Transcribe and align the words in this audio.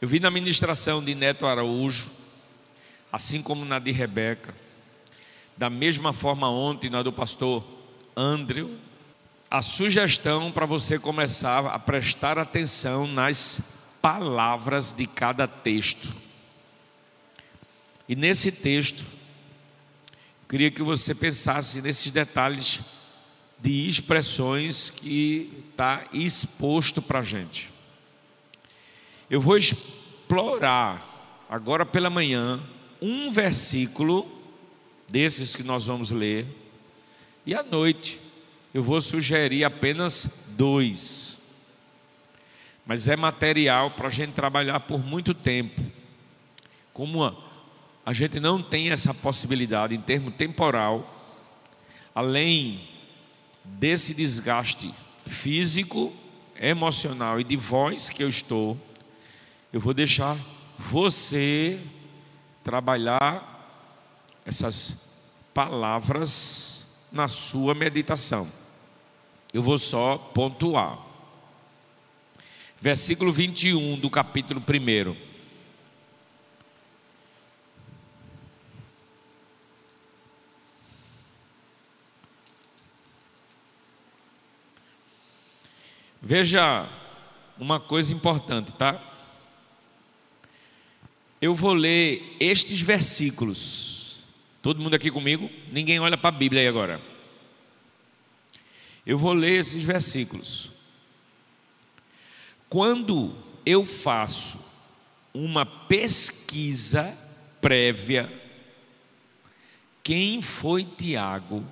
Eu 0.00 0.06
vi 0.06 0.20
na 0.20 0.30
ministração 0.30 1.02
de 1.02 1.12
Neto 1.12 1.44
Araújo, 1.44 2.08
assim 3.10 3.42
como 3.42 3.64
na 3.64 3.80
de 3.80 3.90
Rebeca, 3.90 4.54
da 5.56 5.68
mesma 5.68 6.12
forma 6.12 6.48
ontem 6.48 6.88
na 6.88 7.02
do 7.02 7.12
pastor 7.12 7.64
Andrew, 8.16 8.78
a 9.50 9.60
sugestão 9.60 10.52
para 10.52 10.66
você 10.66 11.00
começar 11.00 11.66
a 11.66 11.80
prestar 11.80 12.38
atenção 12.38 13.08
nas 13.08 13.74
palavras 14.00 14.92
de 14.92 15.04
cada 15.04 15.48
texto. 15.48 16.14
E 18.08 18.14
nesse 18.14 18.52
texto, 18.52 19.04
queria 20.48 20.70
que 20.70 20.82
você 20.82 21.12
pensasse 21.12 21.82
nesses 21.82 22.12
detalhes 22.12 22.82
de 23.58 23.88
expressões 23.88 24.90
que 24.90 25.64
está 25.70 26.04
exposto 26.12 27.02
para 27.02 27.18
a 27.18 27.24
gente. 27.24 27.77
Eu 29.30 29.42
vou 29.42 29.56
explorar 29.58 31.46
agora 31.50 31.84
pela 31.84 32.08
manhã 32.08 32.60
um 33.00 33.30
versículo 33.30 34.26
desses 35.06 35.54
que 35.54 35.62
nós 35.62 35.86
vamos 35.86 36.10
ler, 36.10 36.46
e 37.44 37.54
à 37.54 37.62
noite 37.62 38.18
eu 38.72 38.82
vou 38.82 39.00
sugerir 39.00 39.64
apenas 39.64 40.46
dois. 40.56 41.38
Mas 42.86 43.06
é 43.06 43.16
material 43.16 43.90
para 43.90 44.08
a 44.08 44.10
gente 44.10 44.32
trabalhar 44.32 44.80
por 44.80 44.98
muito 44.98 45.34
tempo. 45.34 45.82
Como 46.94 47.22
a, 47.22 48.12
gente 48.14 48.40
não 48.40 48.62
tem 48.62 48.90
essa 48.90 49.12
possibilidade 49.12 49.94
em 49.94 50.00
termo 50.00 50.30
temporal, 50.30 51.36
além 52.14 52.88
desse 53.62 54.14
desgaste 54.14 54.92
físico, 55.26 56.14
emocional 56.58 57.38
e 57.38 57.44
de 57.44 57.56
voz 57.56 58.08
que 58.08 58.22
eu 58.22 58.28
estou, 58.28 58.76
eu 59.72 59.80
vou 59.80 59.92
deixar 59.92 60.36
você 60.78 61.80
trabalhar 62.64 63.56
essas 64.44 65.08
palavras 65.52 66.86
na 67.12 67.28
sua 67.28 67.74
meditação. 67.74 68.50
Eu 69.52 69.62
vou 69.62 69.78
só 69.78 70.16
pontuar. 70.16 70.98
Versículo 72.80 73.32
21 73.32 73.98
do 73.98 74.08
capítulo 74.08 74.60
1. 74.60 75.28
Veja 86.20 86.86
uma 87.58 87.80
coisa 87.80 88.12
importante, 88.12 88.72
tá? 88.72 89.00
Eu 91.40 91.54
vou 91.54 91.72
ler 91.72 92.36
estes 92.40 92.80
versículos. 92.80 94.24
Todo 94.60 94.80
mundo 94.80 94.94
aqui 94.94 95.10
comigo? 95.10 95.48
Ninguém 95.70 96.00
olha 96.00 96.16
para 96.16 96.34
a 96.34 96.38
Bíblia 96.38 96.62
aí 96.62 96.68
agora. 96.68 97.00
Eu 99.06 99.16
vou 99.16 99.32
ler 99.32 99.60
esses 99.60 99.84
versículos. 99.84 100.70
Quando 102.68 103.34
eu 103.64 103.86
faço 103.86 104.58
uma 105.32 105.64
pesquisa 105.64 107.16
prévia, 107.60 108.30
quem 110.02 110.42
foi 110.42 110.84
Tiago? 110.84 111.64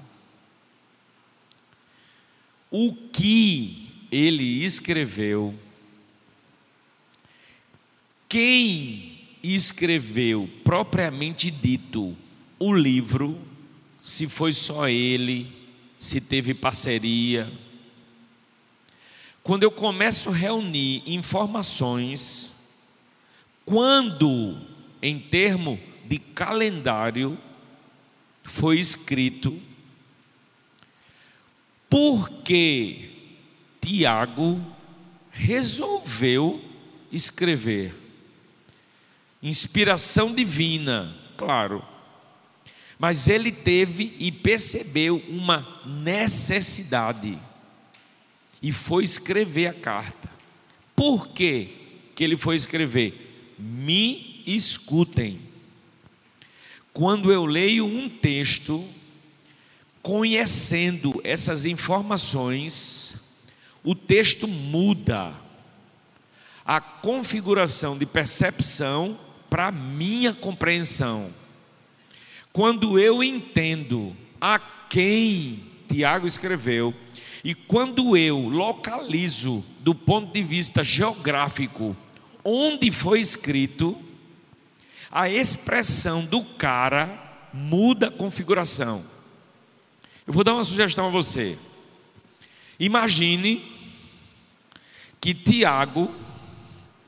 O 2.70 2.94
que 2.94 3.90
ele 4.10 4.64
escreveu? 4.64 5.58
Quem 8.28 9.15
escreveu 9.54 10.48
propriamente 10.64 11.50
dito 11.50 12.16
o 12.58 12.72
livro, 12.72 13.38
se 14.02 14.26
foi 14.26 14.52
só 14.52 14.88
ele, 14.88 15.52
se 15.98 16.20
teve 16.20 16.54
parceria. 16.54 17.52
Quando 19.42 19.62
eu 19.62 19.70
começo 19.70 20.30
a 20.30 20.32
reunir 20.32 21.02
informações, 21.06 22.52
quando, 23.64 24.58
em 25.02 25.18
termo 25.18 25.78
de 26.04 26.18
calendário, 26.18 27.38
foi 28.42 28.78
escrito, 28.78 29.60
porque 31.90 33.10
Tiago 33.80 34.60
resolveu 35.30 36.60
escrever 37.12 38.05
inspiração 39.48 40.34
divina, 40.34 41.16
claro. 41.36 41.84
Mas 42.98 43.28
ele 43.28 43.52
teve 43.52 44.14
e 44.18 44.32
percebeu 44.32 45.22
uma 45.28 45.82
necessidade 45.84 47.38
e 48.62 48.72
foi 48.72 49.04
escrever 49.04 49.66
a 49.68 49.74
carta. 49.74 50.30
Por 50.94 51.28
que 51.28 51.68
que 52.14 52.24
ele 52.24 52.36
foi 52.36 52.56
escrever? 52.56 53.54
Me 53.58 54.42
escutem. 54.46 55.40
Quando 56.92 57.30
eu 57.30 57.44
leio 57.44 57.84
um 57.84 58.08
texto, 58.08 58.82
conhecendo 60.02 61.20
essas 61.22 61.66
informações, 61.66 63.16
o 63.84 63.94
texto 63.94 64.48
muda 64.48 65.38
a 66.64 66.80
configuração 66.80 67.96
de 67.96 68.06
percepção 68.06 69.25
para 69.48 69.70
minha 69.70 70.32
compreensão. 70.32 71.32
Quando 72.52 72.98
eu 72.98 73.22
entendo 73.22 74.16
a 74.40 74.58
quem 74.58 75.62
Tiago 75.88 76.26
escreveu, 76.26 76.94
e 77.44 77.54
quando 77.54 78.16
eu 78.16 78.48
localizo 78.48 79.64
do 79.80 79.94
ponto 79.94 80.32
de 80.32 80.42
vista 80.42 80.82
geográfico 80.82 81.96
onde 82.44 82.90
foi 82.90 83.20
escrito, 83.20 83.96
a 85.10 85.28
expressão 85.28 86.24
do 86.24 86.44
cara 86.44 87.48
muda 87.52 88.08
a 88.08 88.10
configuração. 88.10 89.04
Eu 90.26 90.32
vou 90.32 90.42
dar 90.42 90.54
uma 90.54 90.64
sugestão 90.64 91.06
a 91.06 91.10
você. 91.10 91.56
Imagine 92.78 93.64
que 95.20 95.32
Tiago 95.34 96.12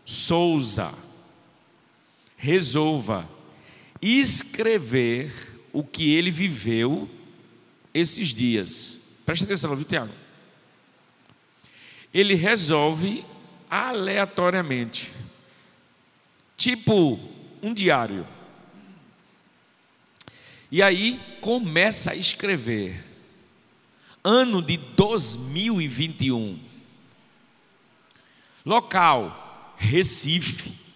Souza 0.05 0.95
resolva 2.39 3.29
escrever 4.01 5.59
o 5.73 5.83
que 5.83 6.15
ele 6.15 6.31
viveu 6.31 7.11
esses 7.93 8.29
dias. 8.33 9.01
Presta 9.27 9.45
atenção, 9.45 9.75
viu, 9.75 9.85
Tiago? 9.85 10.13
Ele 12.15 12.35
resolve 12.35 13.25
aleatoriamente, 13.69 15.13
tipo 16.57 17.19
um 17.61 17.75
diário. 17.75 18.27
E 20.71 20.83
aí 20.83 21.21
começa 21.41 22.13
a 22.13 22.17
escrever. 22.17 23.05
Ano 24.23 24.63
de 24.63 24.77
2021. 24.77 26.59
Local: 28.65 29.75
Recife 29.77 30.88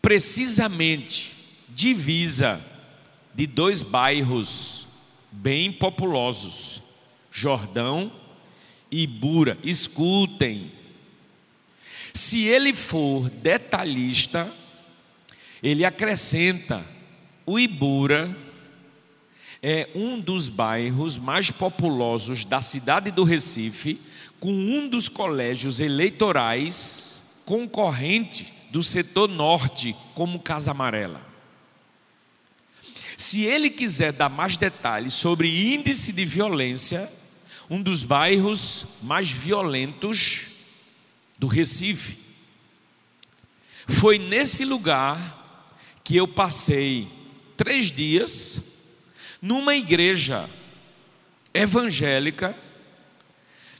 precisamente 0.00 1.36
divisa 1.68 2.60
de 3.34 3.46
dois 3.46 3.82
bairros 3.82 4.86
bem 5.30 5.72
populosos, 5.72 6.82
Jordão 7.30 8.10
e 8.90 9.02
Ibura. 9.02 9.58
Escutem. 9.62 10.72
Se 12.12 12.44
ele 12.44 12.74
for 12.74 13.30
detalhista, 13.30 14.52
ele 15.62 15.84
acrescenta: 15.84 16.84
o 17.46 17.58
Ibura 17.58 18.36
é 19.62 19.88
um 19.94 20.18
dos 20.18 20.48
bairros 20.48 21.16
mais 21.16 21.50
populosos 21.50 22.44
da 22.44 22.60
cidade 22.60 23.10
do 23.10 23.24
Recife, 23.24 24.00
com 24.40 24.52
um 24.52 24.88
dos 24.88 25.08
colégios 25.08 25.80
eleitorais 25.80 27.22
concorrente 27.44 28.57
do 28.70 28.82
setor 28.82 29.28
norte 29.28 29.96
como 30.14 30.40
Casa 30.40 30.70
Amarela. 30.70 31.26
Se 33.16 33.42
ele 33.44 33.68
quiser 33.68 34.12
dar 34.12 34.28
mais 34.28 34.56
detalhes 34.56 35.14
sobre 35.14 35.74
índice 35.74 36.12
de 36.12 36.24
violência, 36.24 37.10
um 37.68 37.82
dos 37.82 38.04
bairros 38.04 38.86
mais 39.02 39.30
violentos 39.30 40.46
do 41.38 41.46
Recife. 41.46 42.16
Foi 43.86 44.18
nesse 44.18 44.64
lugar 44.64 45.66
que 46.04 46.16
eu 46.16 46.28
passei 46.28 47.08
três 47.56 47.90
dias 47.90 48.60
numa 49.42 49.74
igreja 49.74 50.48
evangélica 51.52 52.56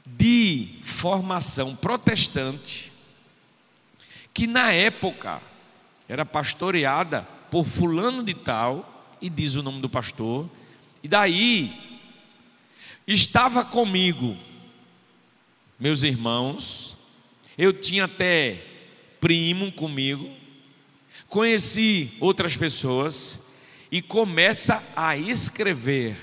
de 0.05 0.79
formação 0.83 1.75
protestante 1.75 2.88
que 4.39 4.47
na 4.47 4.71
época 4.71 5.41
era 6.07 6.25
pastoreada 6.25 7.23
por 7.51 7.65
fulano 7.65 8.23
de 8.23 8.33
tal, 8.33 9.17
e 9.21 9.29
diz 9.29 9.55
o 9.55 9.61
nome 9.61 9.81
do 9.81 9.89
pastor, 9.89 10.49
e 11.03 11.09
daí 11.09 11.99
estava 13.05 13.65
comigo 13.65 14.37
meus 15.77 16.03
irmãos, 16.03 16.95
eu 17.57 17.73
tinha 17.73 18.05
até 18.05 18.63
primo 19.19 19.73
comigo, 19.73 20.33
conheci 21.27 22.13
outras 22.21 22.55
pessoas 22.55 23.45
e 23.91 24.01
começa 24.01 24.81
a 24.95 25.17
escrever. 25.17 26.15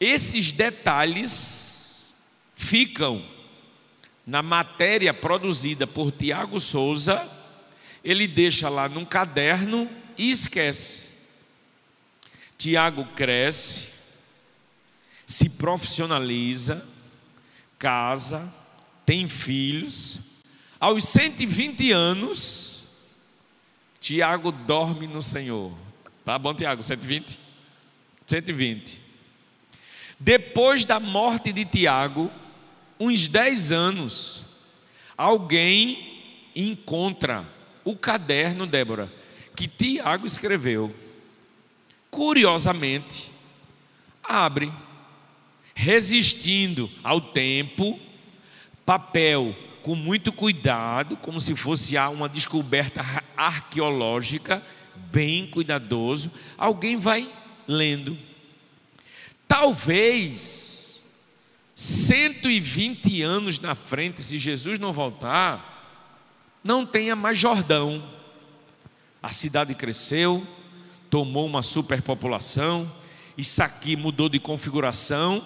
Esses 0.00 0.50
detalhes 0.50 2.12
ficam 2.56 3.24
na 4.26 4.42
matéria 4.42 5.12
produzida 5.12 5.86
por 5.86 6.10
Tiago 6.10 6.58
Souza, 6.58 7.28
ele 8.02 8.26
deixa 8.26 8.68
lá 8.68 8.88
num 8.88 9.04
caderno 9.04 9.88
e 10.16 10.30
esquece. 10.30 11.14
Tiago 12.56 13.04
cresce, 13.16 13.88
se 15.26 15.50
profissionaliza, 15.50 16.86
casa, 17.78 18.52
tem 19.04 19.28
filhos. 19.28 20.20
Aos 20.80 21.04
120 21.04 21.92
anos, 21.92 22.84
Tiago 24.00 24.52
dorme 24.52 25.06
no 25.06 25.22
Senhor. 25.22 25.72
Tá 26.24 26.38
bom, 26.38 26.54
Tiago? 26.54 26.82
120? 26.82 27.38
120. 28.26 29.00
Depois 30.18 30.84
da 30.84 31.00
morte 31.00 31.52
de 31.52 31.64
Tiago, 31.64 32.30
uns 32.98 33.28
10 33.28 33.72
anos, 33.72 34.44
alguém 35.16 36.22
encontra 36.54 37.44
o 37.84 37.96
caderno, 37.96 38.66
Débora, 38.66 39.12
que 39.54 39.68
Tiago 39.68 40.26
escreveu. 40.26 40.94
Curiosamente, 42.10 43.30
abre 44.22 44.72
resistindo 45.74 46.88
ao 47.02 47.20
tempo, 47.20 47.98
papel 48.86 49.54
com 49.82 49.94
muito 49.94 50.32
cuidado, 50.32 51.16
como 51.16 51.38
se 51.38 51.54
fosse 51.54 51.96
uma 51.98 52.28
descoberta 52.28 53.02
arqueológica, 53.36 54.62
bem 55.12 55.46
cuidadoso, 55.46 56.30
alguém 56.56 56.96
vai 56.96 57.30
lendo. 57.68 58.16
Talvez 59.46 60.73
120 61.74 63.22
anos 63.22 63.58
na 63.58 63.74
frente, 63.74 64.22
se 64.22 64.38
Jesus 64.38 64.78
não 64.78 64.92
voltar, 64.92 65.74
não 66.62 66.86
tenha 66.86 67.16
mais 67.16 67.36
Jordão. 67.38 68.02
A 69.22 69.32
cidade 69.32 69.74
cresceu, 69.74 70.46
tomou 71.10 71.46
uma 71.46 71.62
superpopulação, 71.62 72.90
isso 73.36 73.62
aqui 73.62 73.96
mudou 73.96 74.28
de 74.28 74.38
configuração, 74.38 75.44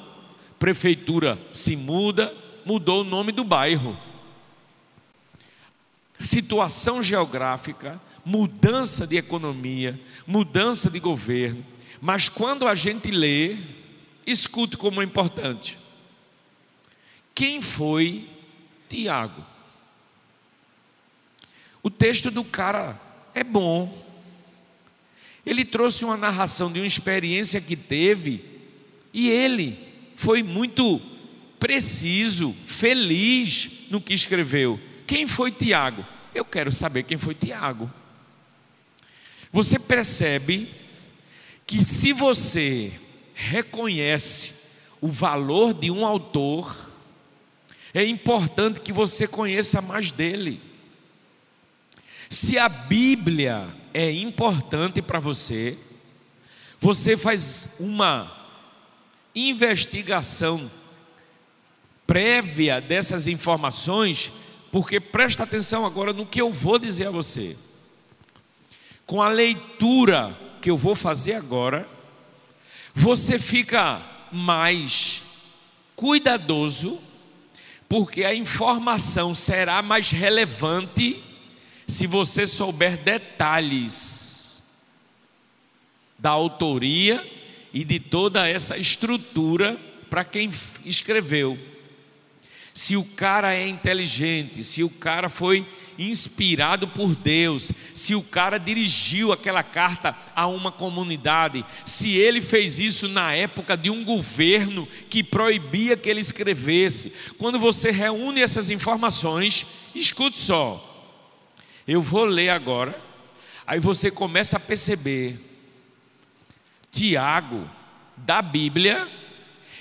prefeitura 0.58 1.40
se 1.52 1.76
muda, 1.76 2.34
mudou 2.64 3.00
o 3.00 3.04
nome 3.04 3.32
do 3.32 3.44
bairro. 3.44 3.96
Situação 6.18 7.02
geográfica, 7.02 8.00
mudança 8.24 9.06
de 9.06 9.16
economia, 9.16 9.98
mudança 10.26 10.90
de 10.90 10.98
governo. 11.00 11.64
Mas 12.00 12.28
quando 12.28 12.66
a 12.68 12.74
gente 12.74 13.10
lê, 13.10 13.56
escute 14.26 14.76
como 14.76 15.00
é 15.00 15.04
importante. 15.04 15.78
Quem 17.38 17.62
foi 17.62 18.28
Tiago? 18.88 19.46
O 21.80 21.88
texto 21.88 22.32
do 22.32 22.42
cara 22.42 23.00
é 23.32 23.44
bom. 23.44 23.96
Ele 25.46 25.64
trouxe 25.64 26.04
uma 26.04 26.16
narração 26.16 26.72
de 26.72 26.80
uma 26.80 26.86
experiência 26.86 27.60
que 27.60 27.76
teve 27.76 28.44
e 29.14 29.30
ele 29.30 29.78
foi 30.16 30.42
muito 30.42 31.00
preciso, 31.60 32.56
feliz 32.66 33.86
no 33.88 34.00
que 34.00 34.14
escreveu. 34.14 34.80
Quem 35.06 35.28
foi 35.28 35.52
Tiago? 35.52 36.04
Eu 36.34 36.44
quero 36.44 36.72
saber 36.72 37.04
quem 37.04 37.18
foi 37.18 37.36
Tiago. 37.36 37.88
Você 39.52 39.78
percebe 39.78 40.68
que 41.64 41.84
se 41.84 42.12
você 42.12 42.92
reconhece 43.32 44.54
o 45.00 45.06
valor 45.06 45.72
de 45.72 45.88
um 45.88 46.04
autor, 46.04 46.87
é 47.94 48.04
importante 48.04 48.80
que 48.80 48.92
você 48.92 49.26
conheça 49.26 49.80
mais 49.80 50.12
dele. 50.12 50.60
Se 52.28 52.58
a 52.58 52.68
Bíblia 52.68 53.66
é 53.94 54.10
importante 54.12 55.00
para 55.00 55.18
você, 55.18 55.78
você 56.78 57.16
faz 57.16 57.70
uma 57.80 58.30
investigação 59.34 60.70
prévia 62.06 62.80
dessas 62.80 63.26
informações, 63.26 64.32
porque 64.72 65.00
presta 65.00 65.42
atenção 65.42 65.84
agora 65.84 66.12
no 66.12 66.26
que 66.26 66.40
eu 66.40 66.50
vou 66.50 66.78
dizer 66.78 67.08
a 67.08 67.10
você. 67.10 67.56
Com 69.06 69.22
a 69.22 69.28
leitura 69.28 70.36
que 70.60 70.70
eu 70.70 70.76
vou 70.76 70.94
fazer 70.94 71.34
agora, 71.34 71.88
você 72.94 73.38
fica 73.38 74.02
mais 74.32 75.22
cuidadoso, 75.94 77.00
porque 77.88 78.24
a 78.24 78.34
informação 78.34 79.34
será 79.34 79.80
mais 79.80 80.10
relevante 80.10 81.22
se 81.86 82.06
você 82.06 82.46
souber 82.46 82.98
detalhes 82.98 84.62
da 86.18 86.30
autoria 86.30 87.24
e 87.72 87.84
de 87.84 87.98
toda 87.98 88.46
essa 88.46 88.76
estrutura 88.76 89.80
para 90.10 90.24
quem 90.24 90.50
escreveu. 90.84 91.58
Se 92.74 92.96
o 92.96 93.04
cara 93.04 93.54
é 93.54 93.66
inteligente, 93.66 94.62
se 94.62 94.82
o 94.84 94.90
cara 94.90 95.28
foi 95.28 95.66
inspirado 95.98 96.86
por 96.86 97.16
Deus, 97.16 97.72
se 97.92 98.14
o 98.14 98.22
cara 98.22 98.56
dirigiu 98.56 99.32
aquela 99.32 99.64
carta 99.64 100.16
a 100.34 100.46
uma 100.46 100.70
comunidade, 100.70 101.64
se 101.84 102.12
ele 102.12 102.40
fez 102.40 102.78
isso 102.78 103.08
na 103.08 103.34
época 103.34 103.76
de 103.76 103.90
um 103.90 104.04
governo 104.04 104.86
que 105.10 105.24
proibia 105.24 105.96
que 105.96 106.08
ele 106.08 106.20
escrevesse. 106.20 107.12
Quando 107.36 107.58
você 107.58 107.90
reúne 107.90 108.40
essas 108.40 108.70
informações, 108.70 109.66
escute 109.94 110.38
só. 110.38 110.84
Eu 111.86 112.00
vou 112.00 112.24
ler 112.24 112.50
agora, 112.50 113.00
aí 113.66 113.80
você 113.80 114.10
começa 114.10 114.56
a 114.56 114.60
perceber 114.60 115.40
Tiago, 116.92 117.68
da 118.16 118.40
Bíblia, 118.42 119.08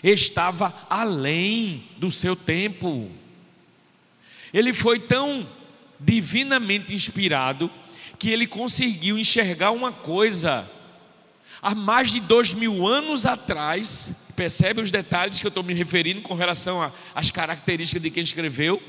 estava 0.03 0.74
além 0.89 1.88
do 1.98 2.12
seu 2.12 2.36
tempo. 2.36 3.12
Ele 4.53 4.74
foi 4.74 5.00
tão 5.00 5.48
divinamente 6.00 6.94
inspirado 6.94 7.70
que 8.18 8.30
ele 8.30 8.48
conseguiu 8.48 9.18
enxergar 9.18 9.72
uma 9.72 9.92
coisa 9.92 10.70
há 11.62 11.75
mais 11.75 12.12
de 12.12 12.20
dois 12.20 12.54
mil 12.54 12.88
anos 12.88 13.25
atrás. 13.25 14.12
Percebe 14.36 14.82
os 14.82 14.92
detalhes 14.92 15.39
que 15.39 15.46
eu 15.46 15.50
estou 15.50 15.63
me 15.63 15.74
referindo 15.74 16.22
com 16.22 16.34
relação 16.34 16.92
às 17.13 17.32
características 17.32 18.01
de 18.01 18.12
quem 18.12 18.24
escreveu? 18.24 18.82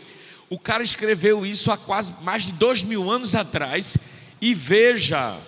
O 0.51 0.59
cara 0.59 0.83
escreveu 0.83 1.45
isso 1.45 1.71
há 1.71 1.77
quase 1.77 2.15
mais 2.23 2.45
de 2.45 2.53
dois 2.53 2.83
mil 2.83 3.11
anos 3.11 3.35
atrás. 3.35 3.97
E 4.41 4.55
veja, 4.55 5.39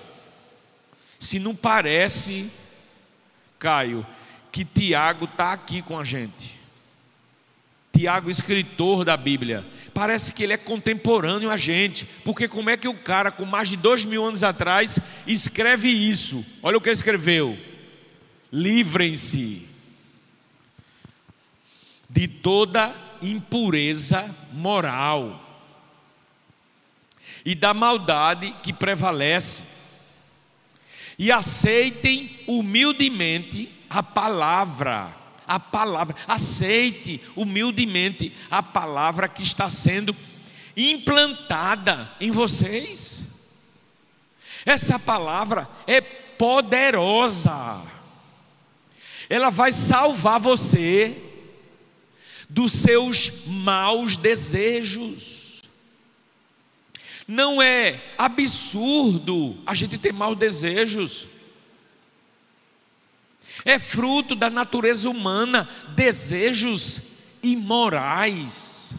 se 1.19 1.39
não 1.39 1.55
parece 1.55 2.51
Caio, 3.59 4.07
que 4.51 4.65
Tiago 4.65 5.27
está 5.27 5.53
aqui 5.53 5.83
com 5.83 5.99
a 5.99 6.05
gente. 6.05 6.60
Tiago, 8.01 8.31
escritor 8.31 9.05
da 9.05 9.15
Bíblia, 9.15 9.63
parece 9.93 10.33
que 10.33 10.43
ele 10.43 10.55
é 10.55 10.57
contemporâneo 10.57 11.51
a 11.51 11.57
gente, 11.59 12.07
porque 12.25 12.49
como 12.49 12.71
é 12.71 12.77
que 12.77 12.89
o 12.89 12.95
cara 12.95 13.31
com 13.31 13.45
mais 13.45 13.69
de 13.69 13.77
dois 13.77 14.07
mil 14.07 14.25
anos 14.25 14.43
atrás 14.43 14.99
escreve 15.27 15.89
isso? 15.89 16.43
Olha 16.63 16.79
o 16.79 16.81
que 16.81 16.89
ele 16.89 16.97
escreveu: 16.97 17.59
livrem-se 18.51 19.69
de 22.09 22.27
toda 22.27 22.95
impureza 23.21 24.35
moral 24.51 25.69
e 27.45 27.55
da 27.55 27.75
maldade 27.75 28.55
que 28.63 28.73
prevalece 28.73 29.63
e 31.19 31.31
aceitem 31.31 32.41
humildemente 32.47 33.71
a 33.91 34.03
palavra. 34.03 35.20
A 35.51 35.59
palavra, 35.59 36.15
aceite 36.29 37.21
humildemente 37.35 38.33
a 38.49 38.63
palavra 38.63 39.29
que 39.29 39.43
está 39.43 39.69
sendo 39.69 40.15
implantada 40.77 42.09
em 42.21 42.31
vocês. 42.31 43.25
Essa 44.65 44.97
palavra 44.97 45.69
é 45.89 46.01
poderosa. 46.01 47.83
Ela 49.29 49.51
vai 49.51 49.73
salvar 49.73 50.39
você 50.39 51.21
dos 52.49 52.71
seus 52.71 53.45
maus 53.45 54.17
desejos. 54.17 55.63
Não 57.27 57.61
é 57.61 58.01
absurdo 58.17 59.59
a 59.67 59.75
gente 59.75 59.99
ter 59.99 60.13
maus 60.13 60.39
desejos. 60.39 61.27
É 63.65 63.79
fruto 63.79 64.35
da 64.35 64.49
natureza 64.49 65.09
humana, 65.09 65.69
desejos 65.95 67.03
imorais. 67.43 68.95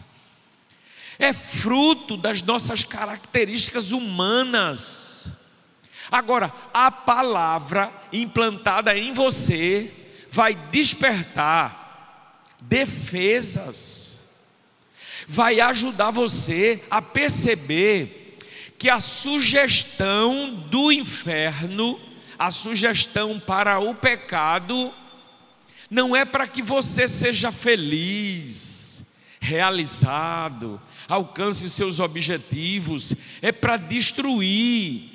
É 1.18 1.32
fruto 1.32 2.16
das 2.16 2.42
nossas 2.42 2.84
características 2.84 3.92
humanas. 3.92 5.32
Agora, 6.10 6.52
a 6.74 6.90
palavra 6.90 7.92
implantada 8.12 8.96
em 8.96 9.12
você 9.12 9.92
vai 10.30 10.54
despertar 10.54 11.82
defesas, 12.60 14.20
vai 15.26 15.60
ajudar 15.60 16.10
você 16.10 16.82
a 16.90 17.00
perceber 17.00 18.38
que 18.78 18.90
a 18.90 19.00
sugestão 19.00 20.54
do 20.68 20.90
inferno, 20.90 22.00
a 22.42 22.50
sugestão 22.50 23.38
para 23.38 23.78
o 23.78 23.94
pecado, 23.94 24.92
não 25.88 26.16
é 26.16 26.24
para 26.24 26.48
que 26.48 26.60
você 26.60 27.06
seja 27.06 27.52
feliz, 27.52 29.06
realizado, 29.40 30.82
alcance 31.08 31.70
seus 31.70 32.00
objetivos, 32.00 33.14
é 33.40 33.52
para 33.52 33.76
destruir. 33.76 35.08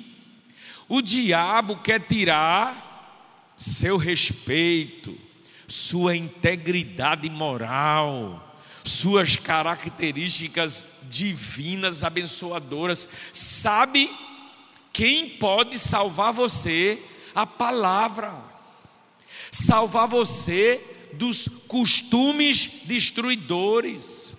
O 0.88 1.02
diabo 1.02 1.76
quer 1.76 2.00
tirar 2.00 3.52
seu 3.58 3.98
respeito, 3.98 5.14
sua 5.66 6.16
integridade 6.16 7.28
moral, 7.28 8.58
suas 8.82 9.36
características 9.36 11.00
divinas 11.02 12.02
abençoadoras. 12.02 13.06
Sabe 13.34 14.10
quem 14.94 15.28
pode 15.28 15.78
salvar 15.78 16.32
você? 16.32 17.02
A 17.34 17.46
palavra. 17.46 18.34
Salvar 19.50 20.06
você 20.06 20.80
dos 21.12 21.48
costumes 21.66 22.82
destruidores. 22.84 24.34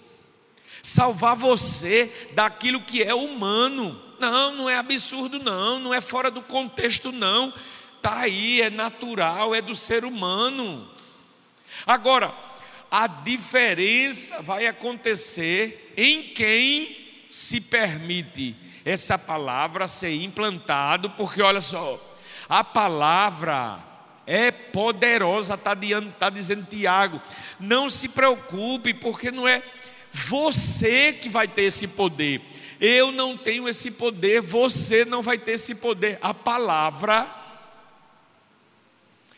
Salvar 0.81 1.35
você 1.35 2.29
daquilo 2.33 2.81
que 2.81 3.03
é 3.03 3.13
humano. 3.13 4.01
Não, 4.19 4.53
não 4.53 4.69
é 4.69 4.75
absurdo, 4.75 5.39
não, 5.39 5.79
não 5.79 5.93
é 5.93 6.01
fora 6.01 6.29
do 6.29 6.41
contexto, 6.41 7.11
não 7.11 7.53
está 7.99 8.19
aí, 8.21 8.61
é 8.61 8.69
natural, 8.69 9.53
é 9.53 9.61
do 9.61 9.75
ser 9.75 10.03
humano. 10.03 10.89
Agora, 11.85 12.33
a 12.89 13.05
diferença 13.07 14.41
vai 14.41 14.65
acontecer 14.65 15.93
em 15.95 16.23
quem 16.23 16.97
se 17.29 17.61
permite 17.61 18.55
essa 18.83 19.17
palavra 19.17 19.87
ser 19.87 20.15
implantado, 20.15 21.11
porque 21.11 21.41
olha 21.41 21.61
só, 21.61 21.99
a 22.49 22.63
palavra 22.63 23.77
é 24.25 24.49
poderosa, 24.49 25.53
está 25.53 25.75
tá 26.17 26.29
dizendo 26.31 26.65
Tiago. 26.65 27.21
Não 27.59 27.87
se 27.87 28.09
preocupe, 28.09 28.91
porque 28.93 29.29
não 29.29 29.47
é 29.47 29.61
você 30.11 31.13
que 31.13 31.29
vai 31.29 31.47
ter 31.47 31.63
esse 31.63 31.87
poder. 31.87 32.41
Eu 32.81 33.11
não 33.11 33.37
tenho 33.37 33.69
esse 33.69 33.91
poder, 33.91 34.41
você 34.41 35.05
não 35.05 35.21
vai 35.21 35.37
ter 35.37 35.51
esse 35.51 35.75
poder. 35.75 36.17
A 36.21 36.33
palavra 36.33 37.35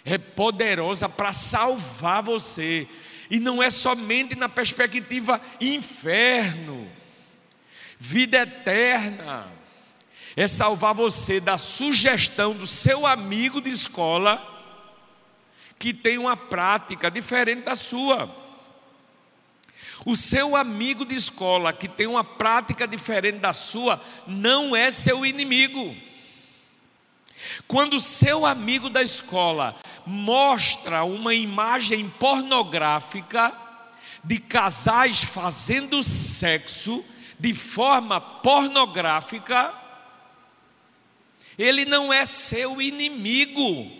é 0.06 0.18
poderosa 0.18 1.10
para 1.10 1.34
salvar 1.34 2.24
você. 2.24 2.88
E 3.30 3.40
não 3.40 3.62
é 3.62 3.70
somente 3.70 4.36
na 4.36 4.48
perspectiva 4.48 5.42
inferno, 5.60 6.90
vida 8.00 8.40
eterna. 8.40 9.61
É 10.36 10.48
salvar 10.48 10.94
você 10.94 11.40
da 11.40 11.58
sugestão 11.58 12.54
do 12.54 12.66
seu 12.66 13.06
amigo 13.06 13.60
de 13.60 13.70
escola 13.70 14.48
que 15.78 15.94
tem 15.94 16.18
uma 16.18 16.38
prática 16.38 17.10
diferente 17.10 17.64
da 17.64 17.76
sua. 17.76 18.34
O 20.06 20.16
seu 20.16 20.56
amigo 20.56 21.06
de 21.06 21.16
escola 21.16 21.74
que 21.74 21.88
tem 21.88 22.08
uma 22.08 22.24
prática 22.24 22.88
diferente 22.88 23.40
da 23.40 23.54
sua 23.54 24.02
não 24.26 24.76
é 24.76 24.90
seu 24.90 25.26
inimigo. 25.26 25.96
Quando 27.68 28.00
seu 28.00 28.46
amigo 28.46 28.90
da 28.90 29.02
escola 29.02 29.76
mostra 30.06 31.04
uma 31.04 31.34
imagem 31.34 32.10
pornográfica 32.10 33.52
de 34.24 34.40
casais 34.40 35.24
fazendo 35.24 36.04
sexo 36.04 37.04
de 37.40 37.54
forma 37.54 38.22
pornográfica, 38.22 39.74
ele 41.58 41.86
não 41.86 42.12
é 42.12 42.26
seu 42.26 42.82
inimigo. 42.82 43.92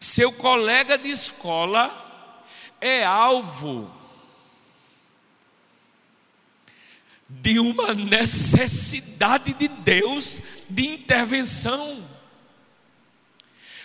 Seu 0.00 0.30
colega 0.32 0.98
de 0.98 1.10
escola 1.10 2.04
é 2.80 3.04
alvo 3.04 3.90
de 7.28 7.58
uma 7.58 7.92
necessidade 7.94 9.52
de 9.54 9.68
Deus 9.68 10.40
de 10.68 10.86
intervenção. 10.86 12.08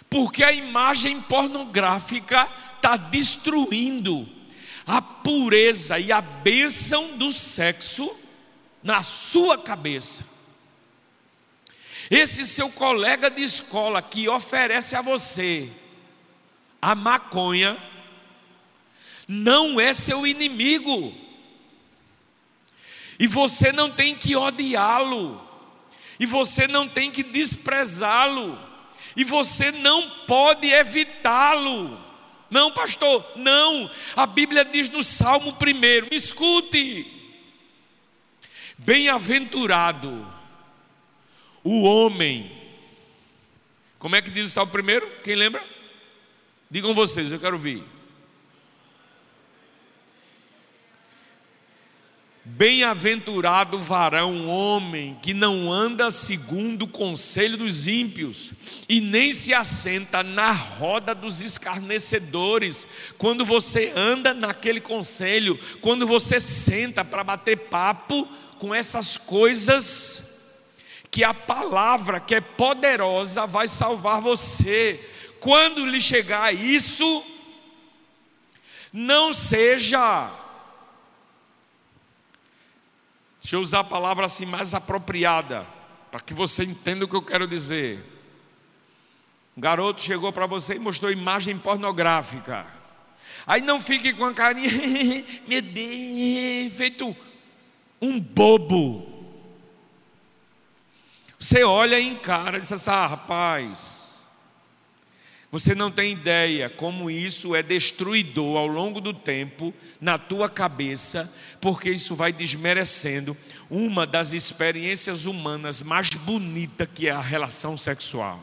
Porque 0.09 0.43
a 0.43 0.51
imagem 0.51 1.21
pornográfica 1.21 2.49
está 2.75 2.97
destruindo 2.97 4.27
a 4.85 5.01
pureza 5.01 5.99
e 5.99 6.11
a 6.11 6.21
bênção 6.21 7.17
do 7.17 7.31
sexo 7.31 8.11
na 8.83 9.03
sua 9.03 9.57
cabeça. 9.57 10.25
Esse 12.11 12.45
seu 12.45 12.69
colega 12.69 13.31
de 13.31 13.41
escola 13.41 14.01
que 14.01 14.27
oferece 14.27 14.97
a 14.97 15.01
você 15.01 15.71
a 16.81 16.93
maconha, 16.93 17.77
não 19.27 19.79
é 19.79 19.93
seu 19.93 20.27
inimigo. 20.27 21.15
E 23.17 23.27
você 23.27 23.71
não 23.71 23.89
tem 23.89 24.13
que 24.15 24.35
odiá-lo. 24.35 25.47
E 26.19 26.25
você 26.25 26.67
não 26.67 26.85
tem 26.85 27.09
que 27.11 27.23
desprezá-lo. 27.23 28.59
E 29.15 29.23
você 29.23 29.71
não 29.71 30.09
pode 30.27 30.67
evitá-lo. 30.67 31.97
Não, 32.49 32.71
pastor, 32.71 33.25
não. 33.37 33.89
A 34.15 34.25
Bíblia 34.25 34.65
diz 34.65 34.89
no 34.89 35.03
Salmo 35.03 35.53
primeiro: 35.53 36.07
escute. 36.11 37.19
Bem-aventurado 38.77 40.40
o 41.63 41.83
homem. 41.83 42.51
Como 43.99 44.15
é 44.15 44.21
que 44.21 44.31
diz 44.31 44.47
o 44.47 44.49
Salmo 44.49 44.71
primeiro? 44.71 45.09
Quem 45.23 45.35
lembra? 45.35 45.63
Digam 46.69 46.93
vocês, 46.93 47.31
eu 47.31 47.39
quero 47.39 47.55
ouvir. 47.55 47.83
Bem-aventurado 52.43 53.77
varão, 53.77 54.47
homem, 54.47 55.15
que 55.21 55.33
não 55.33 55.71
anda 55.71 56.09
segundo 56.09 56.83
o 56.83 56.87
conselho 56.87 57.55
dos 57.55 57.87
ímpios, 57.87 58.51
e 58.89 58.99
nem 58.99 59.31
se 59.31 59.53
assenta 59.53 60.23
na 60.23 60.51
roda 60.51 61.13
dos 61.13 61.39
escarnecedores. 61.39 62.87
Quando 63.17 63.45
você 63.45 63.93
anda 63.95 64.33
naquele 64.33 64.81
conselho, 64.81 65.59
quando 65.81 66.07
você 66.07 66.39
senta 66.39 67.05
para 67.05 67.23
bater 67.23 67.57
papo 67.69 68.27
com 68.57 68.73
essas 68.73 69.17
coisas, 69.17 70.30
que 71.11 71.23
a 71.23 71.33
palavra 71.33 72.19
que 72.19 72.33
é 72.33 72.41
poderosa 72.41 73.45
vai 73.45 73.67
salvar 73.67 74.21
você. 74.21 75.07
Quando 75.39 75.85
lhe 75.85 75.99
chegar 75.99 76.53
isso, 76.53 77.23
não 78.93 79.33
seja 79.33 80.31
Deixa 83.41 83.55
eu 83.55 83.61
usar 83.61 83.79
a 83.79 83.83
palavra 83.83 84.27
assim 84.27 84.45
mais 84.45 84.75
apropriada, 84.75 85.65
para 86.11 86.19
que 86.19 86.33
você 86.33 86.63
entenda 86.63 87.05
o 87.05 87.07
que 87.07 87.15
eu 87.15 87.23
quero 87.23 87.47
dizer. 87.47 87.99
Um 89.57 89.61
garoto 89.61 90.03
chegou 90.03 90.31
para 90.31 90.45
você 90.45 90.75
e 90.75 90.79
mostrou 90.79 91.11
imagem 91.11 91.57
pornográfica. 91.57 92.67
Aí 93.47 93.61
não 93.61 93.81
fique 93.81 94.13
com 94.13 94.25
a 94.25 94.33
carinha, 94.33 94.69
meu 95.47 95.61
Deus, 95.61 96.73
feito 96.73 97.15
um 97.99 98.19
bobo. 98.19 99.20
Você 101.41 101.63
olha 101.63 101.99
e 101.99 102.07
encara 102.07 102.59
e 102.59 102.61
diz 102.61 102.71
assim: 102.71 102.91
ah, 102.91 103.07
rapaz, 103.07 104.21
você 105.51 105.73
não 105.73 105.89
tem 105.89 106.11
ideia 106.11 106.69
como 106.69 107.09
isso 107.09 107.55
é 107.55 107.63
destruidor 107.63 108.59
ao 108.59 108.67
longo 108.67 109.01
do 109.01 109.11
tempo 109.11 109.73
na 109.99 110.19
tua 110.19 110.47
cabeça, 110.47 111.33
porque 111.59 111.89
isso 111.89 112.15
vai 112.15 112.31
desmerecendo 112.31 113.35
uma 113.71 114.05
das 114.05 114.33
experiências 114.33 115.25
humanas 115.25 115.81
mais 115.81 116.11
bonitas 116.11 116.87
que 116.93 117.07
é 117.07 117.11
a 117.11 117.19
relação 117.19 117.75
sexual. 117.75 118.39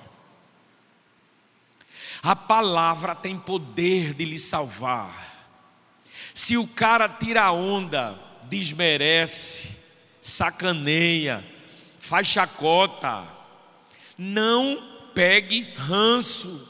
A 2.21 2.35
palavra 2.35 3.15
tem 3.15 3.39
poder 3.39 4.13
de 4.13 4.25
lhe 4.25 4.41
salvar. 4.41 5.47
Se 6.35 6.57
o 6.57 6.67
cara 6.67 7.09
tira 7.09 7.45
a 7.45 7.53
onda, 7.53 8.19
desmerece, 8.49 9.77
sacaneia, 10.21 11.58
faz 12.09 12.27
chacota. 12.27 13.23
Não 14.17 14.83
pegue 15.15 15.69
ranço. 15.77 16.67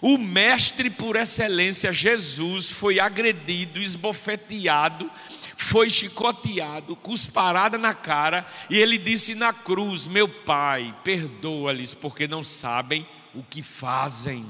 O 0.00 0.16
mestre 0.16 0.88
por 0.88 1.16
excelência, 1.16 1.92
Jesus, 1.92 2.70
foi 2.70 2.98
agredido, 2.98 3.78
esbofeteado, 3.82 5.10
foi 5.54 5.90
chicoteado, 5.90 6.96
cusparada 6.96 7.76
na 7.76 7.92
cara, 7.92 8.46
e 8.70 8.78
ele 8.78 8.96
disse 8.96 9.34
na 9.34 9.52
cruz: 9.52 10.06
Meu 10.06 10.26
Pai, 10.26 10.96
perdoa-lhes, 11.04 11.92
porque 11.92 12.26
não 12.26 12.42
sabem 12.42 13.06
o 13.34 13.42
que 13.42 13.62
fazem. 13.62 14.46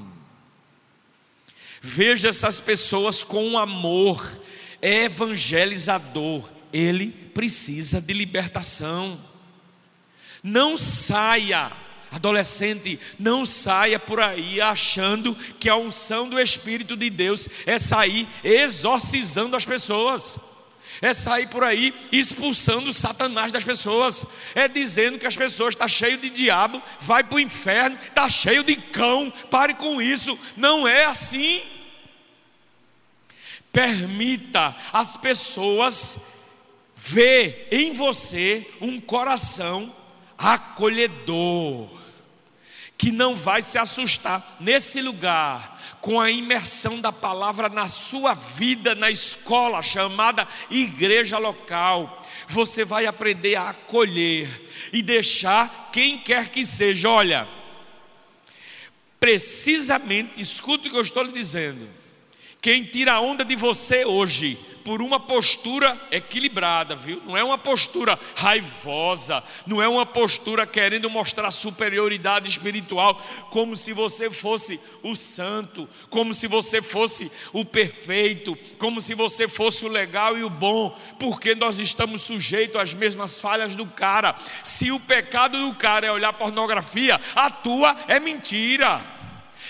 Veja 1.81 2.29
essas 2.29 2.61
pessoas 2.61 3.21
com 3.21 3.57
amor 3.57 4.39
evangelizador, 4.81 6.49
ele 6.71 7.11
precisa 7.11 7.99
de 7.99 8.13
libertação. 8.13 9.30
Não 10.43 10.77
saia 10.77 11.71
Adolescente, 12.11 12.99
não 13.17 13.45
saia 13.45 13.97
por 13.97 14.19
aí 14.19 14.59
achando 14.59 15.33
que 15.57 15.69
a 15.69 15.77
unção 15.77 16.27
do 16.27 16.37
Espírito 16.37 16.97
de 16.97 17.09
Deus 17.09 17.47
é 17.65 17.79
sair 17.79 18.27
exorcizando 18.43 19.55
as 19.55 19.63
pessoas. 19.63 20.37
É 21.01 21.13
sair 21.13 21.47
por 21.47 21.63
aí 21.63 21.95
expulsando 22.11 22.91
Satanás 22.91 23.53
das 23.53 23.63
pessoas. 23.63 24.25
É 24.53 24.67
dizendo 24.67 25.17
que 25.17 25.25
as 25.25 25.37
pessoas 25.37 25.73
estão 25.73 25.87
tá 25.87 25.87
cheio 25.87 26.17
de 26.17 26.29
diabo, 26.29 26.83
vai 26.99 27.23
para 27.23 27.37
o 27.37 27.39
inferno, 27.39 27.97
está 28.03 28.27
cheio 28.27 28.61
de 28.61 28.75
cão. 28.75 29.31
Pare 29.49 29.73
com 29.73 30.01
isso. 30.01 30.37
Não 30.57 30.85
é 30.85 31.05
assim. 31.05 31.63
Permita 33.71 34.75
as 34.91 35.15
pessoas 35.15 36.17
ver 36.93 37.69
em 37.71 37.93
você 37.93 38.69
um 38.81 38.99
coração 38.99 40.00
acolhedor 40.41 42.01
que 42.97 43.11
não 43.11 43.35
vai 43.35 43.63
se 43.63 43.79
assustar 43.79 44.57
nesse 44.59 45.01
lugar, 45.01 45.81
com 46.01 46.19
a 46.19 46.29
imersão 46.29 47.01
da 47.01 47.11
palavra 47.11 47.67
na 47.67 47.87
sua 47.87 48.35
vida, 48.35 48.93
na 48.93 49.09
escola 49.09 49.81
chamada 49.81 50.47
igreja 50.69 51.39
local. 51.39 52.21
Você 52.47 52.85
vai 52.85 53.07
aprender 53.07 53.55
a 53.55 53.69
acolher 53.69 54.69
e 54.93 55.01
deixar 55.01 55.89
quem 55.91 56.19
quer 56.19 56.49
que 56.49 56.63
seja, 56.63 57.09
olha, 57.09 57.47
precisamente, 59.19 60.39
escute 60.39 60.87
o 60.87 60.91
que 60.91 60.97
eu 60.97 61.01
estou 61.01 61.23
lhe 61.23 61.31
dizendo. 61.31 62.00
Quem 62.61 62.83
tira 62.83 63.13
a 63.13 63.19
onda 63.19 63.43
de 63.43 63.55
você 63.55 64.05
hoje 64.05 64.55
por 64.85 65.01
uma 65.01 65.19
postura 65.19 65.99
equilibrada, 66.11 66.95
viu? 66.95 67.19
Não 67.25 67.35
é 67.35 67.43
uma 67.43 67.57
postura 67.57 68.19
raivosa, 68.35 69.43
não 69.65 69.81
é 69.81 69.87
uma 69.87 70.05
postura 70.05 70.67
querendo 70.67 71.09
mostrar 71.09 71.49
superioridade 71.49 72.47
espiritual, 72.47 73.19
como 73.49 73.75
se 73.75 73.93
você 73.93 74.29
fosse 74.29 74.79
o 75.01 75.15
santo, 75.15 75.89
como 76.11 76.35
se 76.35 76.45
você 76.45 76.83
fosse 76.83 77.31
o 77.51 77.65
perfeito, 77.65 78.55
como 78.77 79.01
se 79.01 79.15
você 79.15 79.47
fosse 79.47 79.83
o 79.83 79.89
legal 79.89 80.37
e 80.37 80.43
o 80.43 80.49
bom, 80.49 80.95
porque 81.17 81.55
nós 81.55 81.79
estamos 81.79 82.21
sujeitos 82.21 82.79
às 82.79 82.93
mesmas 82.93 83.39
falhas 83.39 83.75
do 83.75 83.87
cara. 83.87 84.35
Se 84.63 84.91
o 84.91 84.99
pecado 84.99 85.57
do 85.57 85.75
cara 85.75 86.05
é 86.05 86.11
olhar 86.11 86.33
pornografia, 86.33 87.19
a 87.35 87.49
tua 87.49 87.97
é 88.07 88.19
mentira. 88.19 89.01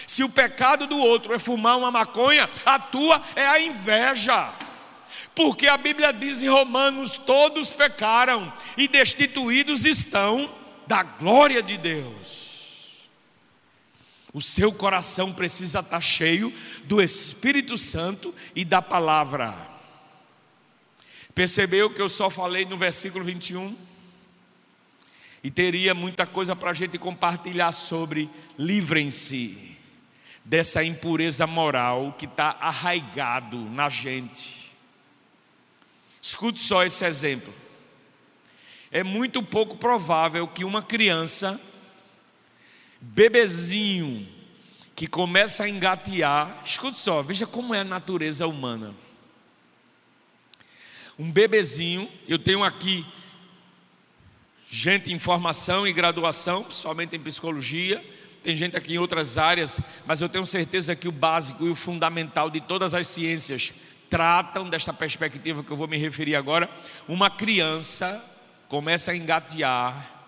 Se 0.07 0.23
o 0.23 0.29
pecado 0.29 0.87
do 0.87 0.97
outro 0.97 1.33
é 1.33 1.39
fumar 1.39 1.77
uma 1.77 1.91
maconha, 1.91 2.49
a 2.65 2.79
tua 2.79 3.21
é 3.35 3.45
a 3.47 3.59
inveja. 3.59 4.53
Porque 5.33 5.67
a 5.67 5.77
Bíblia 5.77 6.11
diz 6.11 6.41
em 6.41 6.49
Romanos: 6.49 7.17
todos 7.17 7.69
pecaram 7.71 8.51
e 8.77 8.87
destituídos 8.87 9.85
estão 9.85 10.53
da 10.87 11.03
glória 11.03 11.61
de 11.61 11.77
Deus. 11.77 13.09
O 14.33 14.41
seu 14.41 14.71
coração 14.71 15.33
precisa 15.33 15.79
estar 15.79 16.01
cheio 16.01 16.53
do 16.85 17.01
Espírito 17.01 17.77
Santo 17.77 18.33
e 18.55 18.63
da 18.63 18.81
palavra. 18.81 19.53
Percebeu 21.35 21.89
que 21.89 22.01
eu 22.01 22.09
só 22.09 22.29
falei 22.29 22.65
no 22.65 22.77
versículo 22.77 23.23
21? 23.23 23.75
E 25.43 25.49
teria 25.49 25.93
muita 25.93 26.25
coisa 26.25 26.55
para 26.55 26.71
a 26.71 26.73
gente 26.73 26.97
compartilhar 26.97 27.71
sobre 27.71 28.29
livrem-se 28.57 29.71
dessa 30.43 30.83
impureza 30.83 31.45
moral 31.45 32.15
que 32.17 32.25
está 32.25 32.57
arraigado 32.59 33.57
na 33.57 33.89
gente. 33.89 34.71
Escute 36.21 36.61
só 36.61 36.83
esse 36.83 37.05
exemplo. 37.05 37.53
É 38.91 39.03
muito 39.03 39.41
pouco 39.41 39.77
provável 39.77 40.47
que 40.47 40.63
uma 40.63 40.81
criança, 40.81 41.59
bebezinho, 42.99 44.27
que 44.95 45.07
começa 45.07 45.63
a 45.63 45.69
engatear, 45.69 46.61
escute 46.65 46.99
só, 46.99 47.21
veja 47.21 47.47
como 47.47 47.73
é 47.73 47.79
a 47.79 47.85
natureza 47.85 48.45
humana. 48.45 48.93
Um 51.17 51.31
bebezinho, 51.31 52.09
eu 52.27 52.37
tenho 52.37 52.63
aqui 52.63 53.05
gente 54.69 55.11
em 55.11 55.19
formação 55.19 55.87
e 55.87 55.93
graduação, 55.93 56.69
somente 56.69 57.15
em 57.15 57.19
psicologia, 57.19 58.03
tem 58.43 58.55
gente 58.55 58.75
aqui 58.75 58.95
em 58.95 58.97
outras 58.97 59.37
áreas, 59.37 59.79
mas 60.05 60.19
eu 60.19 60.27
tenho 60.27 60.45
certeza 60.45 60.95
que 60.95 61.07
o 61.07 61.11
básico 61.11 61.65
e 61.65 61.69
o 61.69 61.75
fundamental 61.75 62.49
de 62.49 62.59
todas 62.59 62.93
as 62.93 63.07
ciências 63.07 63.73
tratam 64.09 64.69
desta 64.69 64.91
perspectiva 64.91 65.63
que 65.63 65.71
eu 65.71 65.77
vou 65.77 65.87
me 65.87 65.97
referir 65.97 66.35
agora. 66.35 66.69
Uma 67.07 67.29
criança 67.29 68.23
começa 68.67 69.11
a 69.11 69.15
engatear. 69.15 70.19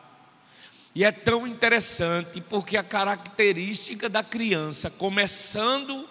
E 0.95 1.03
é 1.03 1.11
tão 1.11 1.47
interessante 1.47 2.39
porque 2.39 2.77
a 2.77 2.83
característica 2.83 4.07
da 4.07 4.23
criança, 4.23 4.91
começando 4.91 6.07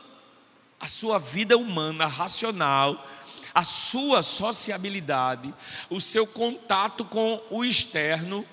a 0.80 0.88
sua 0.88 1.18
vida 1.18 1.56
humana, 1.56 2.06
racional, 2.06 3.08
a 3.54 3.62
sua 3.62 4.24
sociabilidade, 4.24 5.54
o 5.88 6.00
seu 6.00 6.26
contato 6.26 7.04
com 7.04 7.40
o 7.48 7.64
externo, 7.64 8.44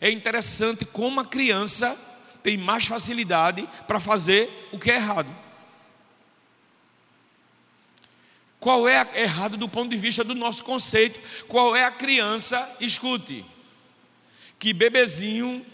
é 0.00 0.08
interessante 0.08 0.84
como 0.84 1.20
a 1.20 1.24
criança 1.24 1.98
tem 2.42 2.56
mais 2.56 2.86
facilidade 2.86 3.68
para 3.86 4.00
fazer 4.00 4.68
o 4.72 4.78
que 4.78 4.90
é 4.90 4.96
errado. 4.96 5.28
Qual 8.58 8.88
é 8.88 9.20
errado 9.20 9.56
do 9.56 9.68
ponto 9.68 9.90
de 9.90 9.96
vista 9.96 10.22
do 10.22 10.34
nosso 10.34 10.62
conceito? 10.62 11.18
Qual 11.48 11.74
é 11.74 11.84
a 11.84 11.90
criança? 11.90 12.76
Escute, 12.80 13.44
que 14.58 14.72
bebezinho 14.72 15.66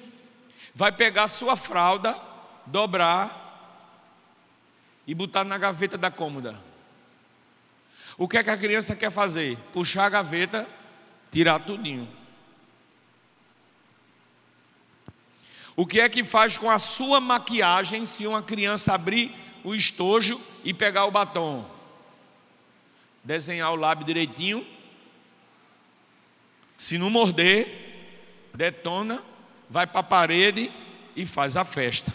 vai 0.74 0.90
pegar 0.90 1.28
sua 1.28 1.54
fralda, 1.54 2.18
dobrar 2.64 3.46
e 5.06 5.14
botar 5.14 5.44
na 5.44 5.58
gaveta 5.58 5.98
da 5.98 6.10
cômoda. 6.10 6.58
O 8.16 8.26
que 8.26 8.38
é 8.38 8.42
que 8.42 8.50
a 8.50 8.56
criança 8.56 8.96
quer 8.96 9.12
fazer? 9.12 9.58
Puxar 9.72 10.06
a 10.06 10.10
gaveta, 10.10 10.66
tirar 11.30 11.60
tudinho. 11.60 12.17
O 15.78 15.86
que 15.86 16.00
é 16.00 16.08
que 16.08 16.24
faz 16.24 16.58
com 16.58 16.68
a 16.68 16.80
sua 16.80 17.20
maquiagem 17.20 18.04
se 18.04 18.26
uma 18.26 18.42
criança 18.42 18.94
abrir 18.94 19.32
o 19.62 19.76
estojo 19.76 20.40
e 20.64 20.74
pegar 20.74 21.04
o 21.04 21.10
batom? 21.12 21.78
desenhar 23.22 23.70
o 23.72 23.76
lábio 23.76 24.06
direitinho. 24.06 24.66
Se 26.76 26.96
não 26.96 27.10
morder, 27.10 28.48
detona, 28.54 29.22
vai 29.70 29.86
para 29.86 30.00
a 30.00 30.02
parede 30.02 30.72
e 31.14 31.26
faz 31.26 31.56
a 31.56 31.64
festa. 31.64 32.12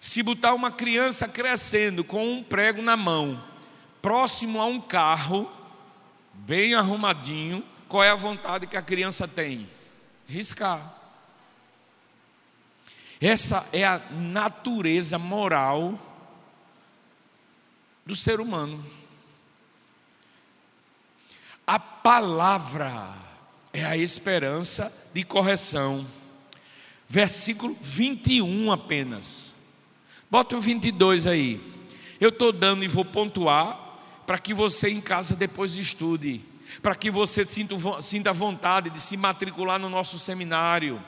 Se 0.00 0.22
botar 0.22 0.54
uma 0.54 0.70
criança 0.70 1.28
crescendo 1.28 2.02
com 2.02 2.32
um 2.32 2.42
prego 2.42 2.80
na 2.80 2.96
mão, 2.96 3.42
próximo 4.00 4.60
a 4.60 4.64
um 4.64 4.80
carro, 4.80 5.50
bem 6.32 6.74
arrumadinho, 6.74 7.62
qual 7.86 8.02
é 8.02 8.08
a 8.08 8.14
vontade 8.14 8.66
que 8.66 8.76
a 8.76 8.82
criança 8.82 9.28
tem? 9.28 9.68
Riscar. 10.26 10.99
Essa 13.20 13.68
é 13.70 13.84
a 13.84 13.98
natureza 14.10 15.18
moral 15.18 15.98
do 18.06 18.16
ser 18.16 18.40
humano. 18.40 18.82
A 21.66 21.78
palavra 21.78 23.14
é 23.74 23.84
a 23.84 23.94
esperança 23.94 24.90
de 25.12 25.22
correção. 25.22 26.06
Versículo 27.06 27.76
21 27.82 28.72
apenas. 28.72 29.52
Bota 30.30 30.56
o 30.56 30.60
22 30.60 31.26
aí. 31.26 31.60
Eu 32.18 32.30
estou 32.30 32.52
dando 32.52 32.82
e 32.84 32.88
vou 32.88 33.04
pontuar 33.04 33.98
para 34.26 34.38
que 34.38 34.54
você 34.54 34.88
em 34.88 35.00
casa 35.00 35.36
depois 35.36 35.76
estude, 35.76 36.40
para 36.80 36.94
que 36.94 37.10
você 37.10 37.44
sinta, 37.44 37.74
sinta 38.00 38.32
vontade 38.32 38.88
de 38.88 39.00
se 39.00 39.16
matricular 39.16 39.78
no 39.78 39.90
nosso 39.90 40.18
seminário 40.18 41.02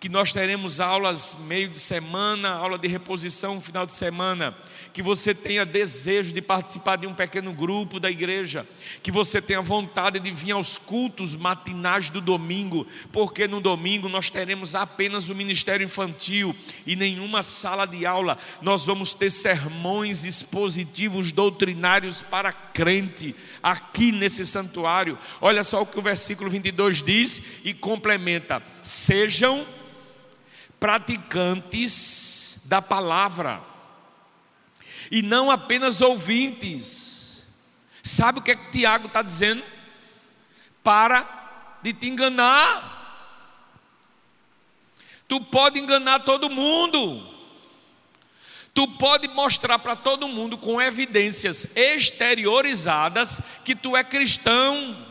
que 0.00 0.08
nós 0.08 0.32
teremos 0.32 0.78
aulas 0.78 1.36
meio 1.46 1.68
de 1.68 1.78
semana, 1.78 2.50
aula 2.50 2.78
de 2.78 2.86
reposição 2.86 3.60
final 3.60 3.84
de 3.84 3.94
semana, 3.94 4.56
que 4.92 5.02
você 5.02 5.34
tenha 5.34 5.66
desejo 5.66 6.32
de 6.32 6.40
participar 6.40 6.96
de 6.96 7.06
um 7.06 7.14
pequeno 7.14 7.52
grupo 7.52 7.98
da 7.98 8.08
igreja, 8.08 8.64
que 9.02 9.10
você 9.10 9.42
tenha 9.42 9.60
vontade 9.60 10.20
de 10.20 10.30
vir 10.30 10.52
aos 10.52 10.78
cultos 10.78 11.34
matinais 11.34 12.10
do 12.10 12.20
domingo, 12.20 12.86
porque 13.10 13.48
no 13.48 13.60
domingo 13.60 14.08
nós 14.08 14.30
teremos 14.30 14.76
apenas 14.76 15.28
o 15.28 15.34
ministério 15.34 15.84
infantil 15.84 16.54
e 16.86 16.94
nenhuma 16.94 17.42
sala 17.42 17.84
de 17.84 18.06
aula, 18.06 18.38
nós 18.62 18.86
vamos 18.86 19.14
ter 19.14 19.30
sermões 19.30 20.24
expositivos 20.24 21.32
doutrinários 21.32 22.22
para 22.22 22.52
crente 22.52 23.34
aqui 23.60 24.12
nesse 24.12 24.46
santuário. 24.46 25.18
Olha 25.40 25.64
só 25.64 25.82
o 25.82 25.86
que 25.86 25.98
o 25.98 26.02
versículo 26.02 26.48
22 26.48 27.02
diz 27.02 27.42
e 27.64 27.74
complementa: 27.74 28.62
sejam 28.84 29.66
praticantes 30.78 32.62
da 32.64 32.80
palavra 32.80 33.62
e 35.10 35.22
não 35.22 35.50
apenas 35.50 36.00
ouvintes. 36.00 37.46
Sabe 38.02 38.38
o 38.38 38.42
que 38.42 38.52
é 38.52 38.56
que 38.56 38.70
Tiago 38.70 39.06
está 39.06 39.22
dizendo? 39.22 39.62
Para 40.82 41.78
de 41.82 41.92
te 41.92 42.08
enganar. 42.08 42.96
Tu 45.26 45.40
pode 45.40 45.78
enganar 45.78 46.20
todo 46.20 46.48
mundo. 46.48 47.26
Tu 48.72 48.86
pode 48.96 49.28
mostrar 49.28 49.78
para 49.78 49.96
todo 49.96 50.28
mundo 50.28 50.56
com 50.56 50.80
evidências 50.80 51.76
exteriorizadas 51.76 53.40
que 53.64 53.74
tu 53.74 53.96
é 53.96 54.04
cristão. 54.04 55.07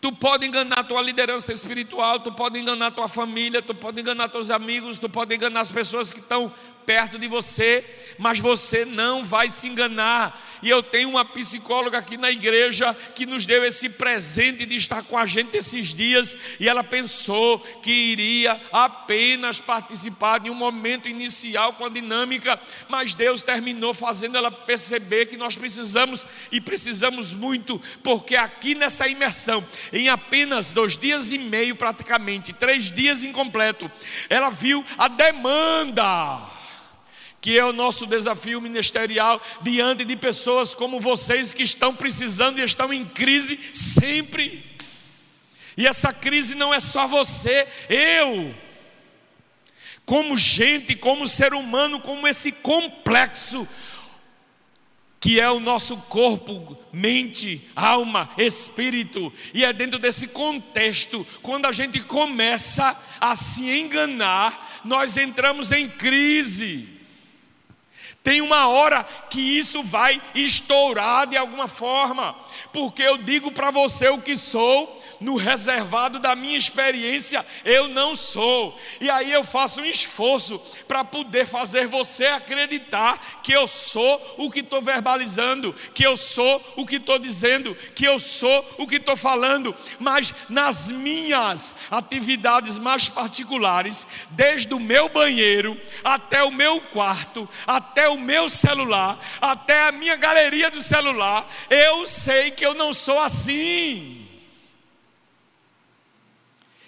Tu 0.00 0.10
pode 0.12 0.46
enganar 0.46 0.84
tua 0.84 1.02
liderança 1.02 1.52
espiritual, 1.52 2.20
tu 2.20 2.32
pode 2.32 2.58
enganar 2.58 2.90
tua 2.90 3.06
família, 3.06 3.60
tu 3.60 3.74
pode 3.74 4.00
enganar 4.00 4.30
teus 4.30 4.50
amigos, 4.50 4.98
tu 4.98 5.10
pode 5.10 5.34
enganar 5.34 5.60
as 5.60 5.70
pessoas 5.70 6.10
que 6.10 6.20
estão 6.20 6.50
perto 6.86 7.18
de 7.18 7.28
você, 7.28 7.84
mas 8.18 8.38
você 8.38 8.84
não 8.84 9.24
vai 9.24 9.48
se 9.48 9.68
enganar. 9.68 10.48
E 10.62 10.68
eu 10.68 10.82
tenho 10.82 11.08
uma 11.08 11.24
psicóloga 11.24 11.98
aqui 11.98 12.16
na 12.16 12.30
igreja 12.30 12.94
que 13.14 13.24
nos 13.24 13.46
deu 13.46 13.64
esse 13.64 13.88
presente 13.88 14.66
de 14.66 14.76
estar 14.76 15.02
com 15.02 15.16
a 15.16 15.24
gente 15.24 15.56
esses 15.56 15.94
dias, 15.94 16.36
e 16.58 16.68
ela 16.68 16.84
pensou 16.84 17.60
que 17.82 17.90
iria 17.90 18.60
apenas 18.70 19.60
participar 19.60 20.38
de 20.40 20.50
um 20.50 20.54
momento 20.54 21.08
inicial 21.08 21.72
com 21.72 21.84
a 21.84 21.88
dinâmica, 21.88 22.60
mas 22.88 23.14
Deus 23.14 23.42
terminou 23.42 23.94
fazendo 23.94 24.36
ela 24.36 24.50
perceber 24.50 25.26
que 25.26 25.36
nós 25.36 25.56
precisamos 25.56 26.26
e 26.52 26.60
precisamos 26.60 27.32
muito, 27.32 27.80
porque 28.02 28.36
aqui 28.36 28.74
nessa 28.74 29.08
imersão, 29.08 29.66
em 29.92 30.08
apenas 30.08 30.70
dois 30.72 30.96
dias 30.96 31.32
e 31.32 31.38
meio, 31.38 31.74
praticamente, 31.74 32.52
três 32.52 32.92
dias 32.92 33.24
incompleto, 33.24 33.90
ela 34.28 34.50
viu 34.50 34.84
a 34.98 35.08
demanda 35.08 36.59
que 37.40 37.58
é 37.58 37.64
o 37.64 37.72
nosso 37.72 38.06
desafio 38.06 38.60
ministerial 38.60 39.40
diante 39.62 40.04
de 40.04 40.16
pessoas 40.16 40.74
como 40.74 41.00
vocês 41.00 41.52
que 41.52 41.62
estão 41.62 41.94
precisando 41.94 42.58
e 42.58 42.62
estão 42.62 42.92
em 42.92 43.04
crise 43.04 43.58
sempre. 43.72 44.64
E 45.76 45.86
essa 45.86 46.12
crise 46.12 46.54
não 46.54 46.74
é 46.74 46.80
só 46.80 47.06
você, 47.06 47.66
eu, 47.88 48.54
como 50.04 50.36
gente, 50.36 50.94
como 50.94 51.26
ser 51.26 51.54
humano, 51.54 52.00
como 52.00 52.28
esse 52.28 52.52
complexo 52.52 53.66
que 55.20 55.38
é 55.38 55.50
o 55.50 55.60
nosso 55.60 55.98
corpo, 55.98 56.78
mente, 56.90 57.68
alma, 57.76 58.30
espírito, 58.38 59.30
e 59.52 59.62
é 59.62 59.70
dentro 59.70 59.98
desse 59.98 60.28
contexto, 60.28 61.26
quando 61.42 61.66
a 61.66 61.72
gente 61.72 62.00
começa 62.00 62.98
a 63.20 63.36
se 63.36 63.70
enganar, 63.70 64.80
nós 64.82 65.18
entramos 65.18 65.72
em 65.72 65.86
crise. 65.86 66.99
Tem 68.22 68.42
uma 68.42 68.68
hora 68.68 69.02
que 69.30 69.40
isso 69.40 69.82
vai 69.82 70.20
estourar 70.34 71.26
de 71.26 71.36
alguma 71.38 71.66
forma, 71.66 72.36
porque 72.72 73.02
eu 73.02 73.16
digo 73.16 73.50
para 73.50 73.70
você 73.70 74.08
o 74.08 74.20
que 74.20 74.36
sou, 74.36 75.00
no 75.20 75.36
reservado 75.36 76.18
da 76.18 76.34
minha 76.34 76.56
experiência, 76.56 77.44
eu 77.64 77.88
não 77.88 78.16
sou. 78.16 78.78
E 79.00 79.10
aí 79.10 79.30
eu 79.30 79.44
faço 79.44 79.82
um 79.82 79.84
esforço 79.84 80.58
para 80.88 81.04
poder 81.04 81.46
fazer 81.46 81.86
você 81.86 82.26
acreditar 82.26 83.40
que 83.42 83.52
eu 83.52 83.66
sou 83.66 84.36
o 84.38 84.50
que 84.50 84.60
estou 84.60 84.80
verbalizando, 84.80 85.74
que 85.92 86.04
eu 86.04 86.16
sou 86.16 86.62
o 86.76 86.86
que 86.86 86.96
estou 86.96 87.18
dizendo, 87.18 87.76
que 87.94 88.06
eu 88.06 88.18
sou 88.18 88.76
o 88.78 88.86
que 88.86 88.96
estou 88.96 89.16
falando. 89.16 89.74
Mas 89.98 90.34
nas 90.48 90.90
minhas 90.90 91.74
atividades 91.90 92.78
mais 92.78 93.08
particulares, 93.08 94.06
desde 94.30 94.72
o 94.72 94.80
meu 94.80 95.08
banheiro 95.08 95.78
até 96.02 96.42
o 96.42 96.50
meu 96.50 96.80
quarto, 96.80 97.48
até 97.66 98.08
o 98.08 98.18
meu 98.18 98.48
celular, 98.48 99.18
até 99.40 99.82
a 99.82 99.92
minha 99.92 100.16
galeria 100.16 100.70
do 100.70 100.82
celular, 100.82 101.46
eu 101.68 102.06
sei 102.06 102.50
que 102.50 102.64
eu 102.64 102.74
não 102.74 102.94
sou 102.94 103.20
assim. 103.20 104.19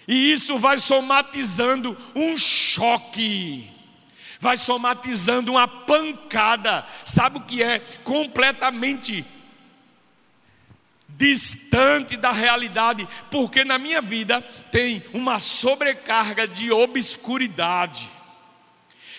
E 0.07 0.33
isso 0.33 0.57
vai 0.57 0.77
somatizando 0.77 1.97
um 2.15 2.37
choque, 2.37 3.69
vai 4.39 4.57
somatizando 4.57 5.51
uma 5.51 5.67
pancada. 5.67 6.85
Sabe 7.05 7.37
o 7.37 7.41
que 7.41 7.63
é? 7.63 7.79
Completamente 8.03 9.25
distante 11.15 12.17
da 12.17 12.31
realidade, 12.31 13.07
porque 13.29 13.63
na 13.63 13.77
minha 13.77 14.01
vida 14.01 14.41
tem 14.71 15.03
uma 15.13 15.39
sobrecarga 15.39 16.47
de 16.47 16.71
obscuridade. 16.71 18.09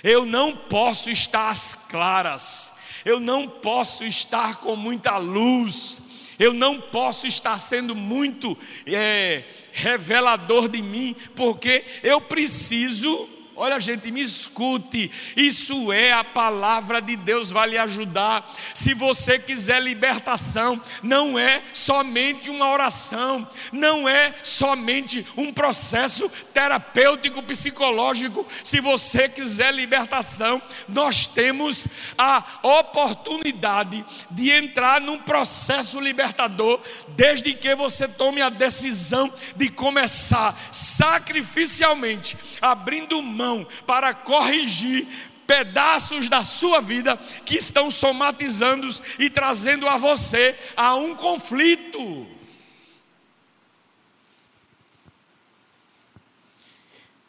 Eu 0.03 0.27
não 0.27 0.55
posso 0.55 1.09
estar 1.09 1.49
às 1.49 1.75
claras, 1.75 2.75
eu 3.05 3.21
não 3.21 3.49
posso 3.49 4.05
estar 4.05 4.57
com 4.57 4.77
muita 4.77 5.17
luz, 5.17 6.03
eu 6.39 6.53
não 6.53 6.81
posso 6.81 7.27
estar 7.27 7.59
sendo 7.59 7.95
muito 7.95 8.57
é, 8.87 9.45
revelador 9.73 10.69
de 10.69 10.83
mim, 10.83 11.15
porque 11.35 11.85
eu 12.03 12.21
preciso 12.21 13.29
Olha, 13.57 13.79
gente, 13.79 14.11
me 14.11 14.21
escute. 14.21 15.13
Isso 15.37 15.93
é 15.93 16.13
a 16.13 16.25
palavra 16.25 17.01
de 17.01 17.15
Deus, 17.15 17.53
vai 17.53 17.69
lhe 17.69 17.79
ajudar. 17.79 18.53
Se 18.75 18.93
você 18.95 19.39
quiser 19.39 19.81
libertação, 19.81 20.81
não 21.01 21.39
é 21.39 21.63
somente 21.73 22.51
uma 22.51 22.69
oração, 22.73 23.49
não 23.73 24.09
é 24.09 24.35
somente 24.43 25.25
um 25.37 25.53
processo 25.53 26.29
terapêutico, 26.53 27.45
psicológico. 27.45 28.45
Se 28.65 28.81
você 28.81 29.29
quiser 29.29 29.73
libertação, 29.73 30.61
nós 30.89 31.29
temos 31.29 31.87
a 32.19 32.43
oportunidade 32.61 34.05
de 34.33 34.51
entrar 34.51 35.01
num 35.01 35.19
processo 35.19 36.01
libertador, 36.01 36.81
desde 37.11 37.55
que 37.55 37.73
você 37.77 38.09
tome 38.09 38.43
a 38.43 38.49
decisão 38.49 39.33
de 39.55 39.69
começar 39.69 40.59
sacrificialmente, 40.73 42.37
abrindo 42.61 43.23
mão 43.23 43.44
mão 43.45 43.67
para 43.87 44.15
corrigir 44.15 45.07
pedaços 45.47 46.29
da 46.31 46.43
sua 46.43 46.81
vida 46.81 47.17
que 47.45 47.57
estão 47.57 47.91
somatizando 47.91 48.89
e 49.19 49.29
trazendo 49.29 49.87
a 49.87 49.99
você 49.99 50.59
a 50.75 50.95
um 50.95 51.15
conflito. 51.15 52.27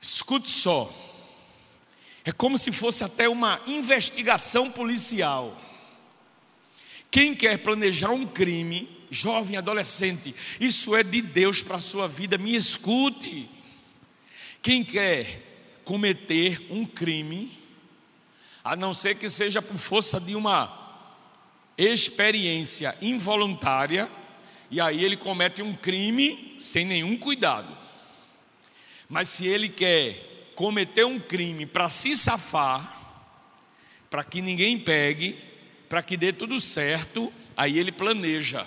Escute 0.02 0.50
só. 0.50 0.94
É 2.24 2.32
como 2.32 2.58
se 2.58 2.72
fosse 2.72 3.04
até 3.04 3.28
uma 3.28 3.62
investigação 3.68 4.72
policial. 4.72 5.60
Quem 7.12 7.36
quer 7.36 7.58
planejar 7.60 8.12
um 8.12 8.26
crime, 8.26 8.90
jovem, 9.12 9.58
adolescente, 9.58 10.34
isso 10.60 10.96
é 10.96 11.04
de 11.04 11.22
Deus 11.22 11.62
para 11.62 11.78
a 11.78 11.80
sua 11.80 12.08
vida, 12.08 12.38
me 12.38 12.56
escute. 12.56 13.50
Quem 14.62 14.84
quer 14.84 15.45
cometer 15.86 16.66
um 16.70 16.86
crime, 16.86 17.58
a 18.64 18.76
não 18.76 18.94
ser 18.94 19.16
que 19.16 19.30
seja 19.30 19.62
por 19.62 19.78
força 19.78 20.20
de 20.20 20.36
uma 20.36 20.86
experiência 21.78 22.98
involuntária, 23.02 24.10
e 24.72 24.82
aí 24.82 25.06
ele 25.06 25.16
comete 25.16 25.62
um 25.62 25.76
crime 25.76 26.58
sem 26.60 26.86
nenhum 26.86 27.16
cuidado. 27.16 27.78
Mas 29.08 29.30
se 29.30 29.46
ele 29.46 29.70
quer 29.70 30.52
cometer 30.56 31.06
um 31.06 31.20
crime 31.20 31.68
para 31.68 31.88
se 31.90 32.16
safar, 32.16 32.92
para 34.10 34.24
que 34.24 34.42
ninguém 34.42 34.80
pegue, 34.80 35.38
para 35.88 36.02
que 36.02 36.18
dê 36.18 36.34
tudo 36.34 36.60
certo, 36.60 37.32
aí 37.56 37.78
ele 37.78 37.92
planeja. 37.92 38.66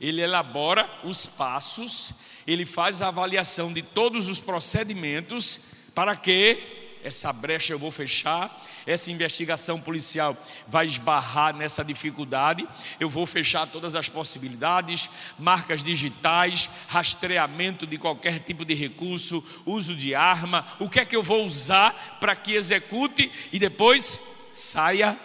Ele 0.00 0.22
elabora 0.22 0.88
os 1.04 1.26
passos, 1.26 2.12
ele 2.46 2.64
faz 2.64 3.02
a 3.02 3.08
avaliação 3.08 3.72
de 3.72 3.82
todos 3.82 4.28
os 4.28 4.40
procedimentos 4.40 5.60
para 5.94 6.16
que 6.16 6.80
essa 7.02 7.32
brecha 7.32 7.72
eu 7.72 7.78
vou 7.78 7.90
fechar, 7.90 8.64
essa 8.86 9.10
investigação 9.10 9.80
policial 9.80 10.36
vai 10.68 10.86
esbarrar 10.86 11.54
nessa 11.54 11.84
dificuldade. 11.84 12.66
Eu 13.00 13.08
vou 13.08 13.26
fechar 13.26 13.66
todas 13.66 13.96
as 13.96 14.08
possibilidades, 14.08 15.10
marcas 15.38 15.82
digitais, 15.82 16.70
rastreamento 16.88 17.86
de 17.86 17.98
qualquer 17.98 18.38
tipo 18.40 18.64
de 18.64 18.74
recurso, 18.74 19.44
uso 19.66 19.96
de 19.96 20.14
arma, 20.14 20.66
o 20.78 20.88
que 20.88 21.00
é 21.00 21.04
que 21.04 21.16
eu 21.16 21.22
vou 21.22 21.44
usar 21.44 22.18
para 22.20 22.36
que 22.36 22.52
execute 22.52 23.30
e 23.52 23.58
depois 23.58 24.20
saia 24.52 25.18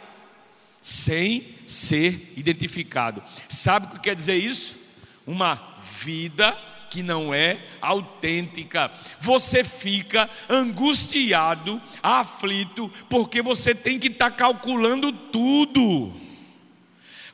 sem 0.82 1.56
ser 1.68 2.34
identificado. 2.36 3.22
Sabe 3.48 3.86
o 3.86 3.90
que 3.92 4.00
quer 4.00 4.16
dizer 4.16 4.36
isso? 4.36 4.78
Uma 5.26 5.76
vida 6.02 6.58
que 6.98 7.04
não 7.04 7.32
é 7.32 7.60
autêntica. 7.80 8.92
Você 9.20 9.64
fica 9.64 10.28
angustiado, 10.50 11.80
aflito, 12.02 12.92
porque 13.08 13.40
você 13.40 13.76
tem 13.76 14.00
que 14.00 14.08
estar 14.08 14.32
tá 14.32 14.36
calculando 14.36 15.12
tudo. 15.12 16.12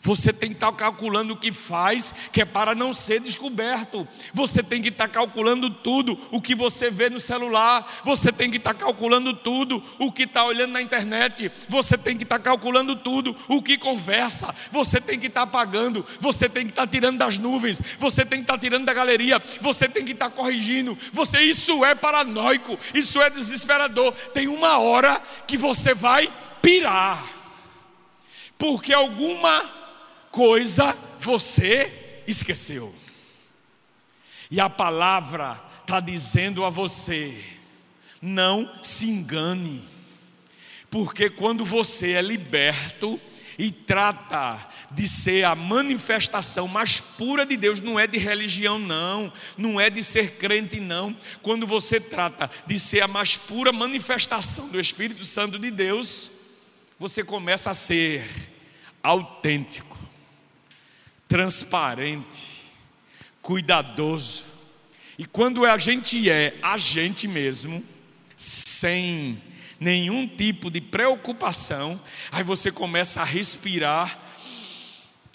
Você 0.03 0.33
tem 0.33 0.49
que 0.49 0.55
estar 0.55 0.71
calculando 0.73 1.33
o 1.33 1.37
que 1.37 1.49
faz, 1.49 2.13
que 2.33 2.41
é 2.41 2.45
para 2.45 2.75
não 2.75 2.91
ser 2.91 3.21
descoberto. 3.21 4.05
Você 4.33 4.61
tem 4.61 4.81
que 4.81 4.89
estar 4.89 5.07
calculando 5.07 5.69
tudo, 5.69 6.19
o 6.29 6.41
que 6.41 6.53
você 6.53 6.91
vê 6.91 7.09
no 7.09 7.21
celular. 7.21 8.01
Você 8.03 8.29
tem 8.29 8.51
que 8.51 8.57
estar 8.57 8.73
calculando 8.73 9.33
tudo, 9.33 9.81
o 9.97 10.11
que 10.11 10.23
está 10.23 10.43
olhando 10.43 10.73
na 10.73 10.81
internet. 10.81 11.49
Você 11.69 11.97
tem 11.97 12.17
que 12.17 12.23
estar 12.23 12.37
calculando 12.37 12.97
tudo, 12.97 13.33
o 13.47 13.61
que 13.61 13.77
conversa. 13.77 14.53
Você 14.73 14.99
tem 14.99 15.17
que 15.17 15.27
estar 15.27 15.43
apagando. 15.43 16.05
Você 16.19 16.49
tem 16.49 16.65
que 16.65 16.71
estar 16.71 16.85
tirando 16.85 17.19
das 17.19 17.37
nuvens. 17.37 17.81
Você 17.97 18.25
tem 18.25 18.39
que 18.39 18.43
estar 18.43 18.57
tirando 18.57 18.83
da 18.83 18.93
galeria. 18.93 19.41
Você 19.61 19.87
tem 19.87 20.03
que 20.03 20.11
estar 20.11 20.29
corrigindo. 20.31 20.97
Você, 21.13 21.39
isso 21.39 21.85
é 21.85 21.95
paranoico. 21.95 22.77
Isso 22.93 23.21
é 23.21 23.29
desesperador. 23.29 24.11
Tem 24.33 24.49
uma 24.49 24.79
hora 24.79 25.23
que 25.47 25.55
você 25.55 25.93
vai 25.93 26.29
pirar. 26.61 27.25
Porque 28.57 28.91
alguma 28.91 29.82
coisa 30.33 30.97
você 31.19 32.23
esqueceu. 32.27 32.93
E 34.49 34.59
a 34.59 34.67
palavra 34.67 35.61
está 35.81 35.99
dizendo 35.99 36.65
a 36.65 36.69
você: 36.69 37.41
não 38.19 38.69
se 38.81 39.05
engane, 39.05 39.87
porque 40.89 41.29
quando 41.29 41.63
você 41.63 42.13
é 42.13 42.21
liberto, 42.21 43.21
e 43.59 43.69
trata 43.69 44.67
de 44.89 45.07
ser 45.07 45.43
a 45.43 45.53
manifestação 45.53 46.67
mais 46.67 46.99
pura 46.99 47.45
de 47.45 47.55
Deus, 47.55 47.79
não 47.81 47.99
é 47.99 48.07
de 48.07 48.17
religião, 48.17 48.79
não, 48.79 49.31
não 49.55 49.79
é 49.79 49.91
de 49.91 50.03
ser 50.03 50.37
crente, 50.37 50.79
não. 50.79 51.15
Quando 51.43 51.67
você 51.67 51.99
trata 51.99 52.49
de 52.65 52.79
ser 52.79 53.01
a 53.01 53.07
mais 53.07 53.37
pura 53.37 53.71
manifestação 53.71 54.69
do 54.69 54.79
Espírito 54.79 55.23
Santo 55.23 55.59
de 55.59 55.69
Deus, 55.69 56.31
você 56.97 57.23
começa 57.23 57.69
a 57.69 57.75
ser 57.75 58.25
autêntico 59.03 60.02
transparente, 61.33 62.61
cuidadoso. 63.41 64.53
E 65.17 65.25
quando 65.25 65.65
a 65.65 65.79
gente 65.79 66.29
é 66.29 66.53
a 66.61 66.77
gente 66.77 67.27
mesmo, 67.27 67.83
sem 68.35 69.41
nenhum 69.79 70.27
tipo 70.27 70.69
de 70.69 70.79
preocupação, 70.79 71.99
aí 72.31 72.43
você 72.43 72.71
começa 72.71 73.19
a 73.19 73.23
respirar 73.23 74.19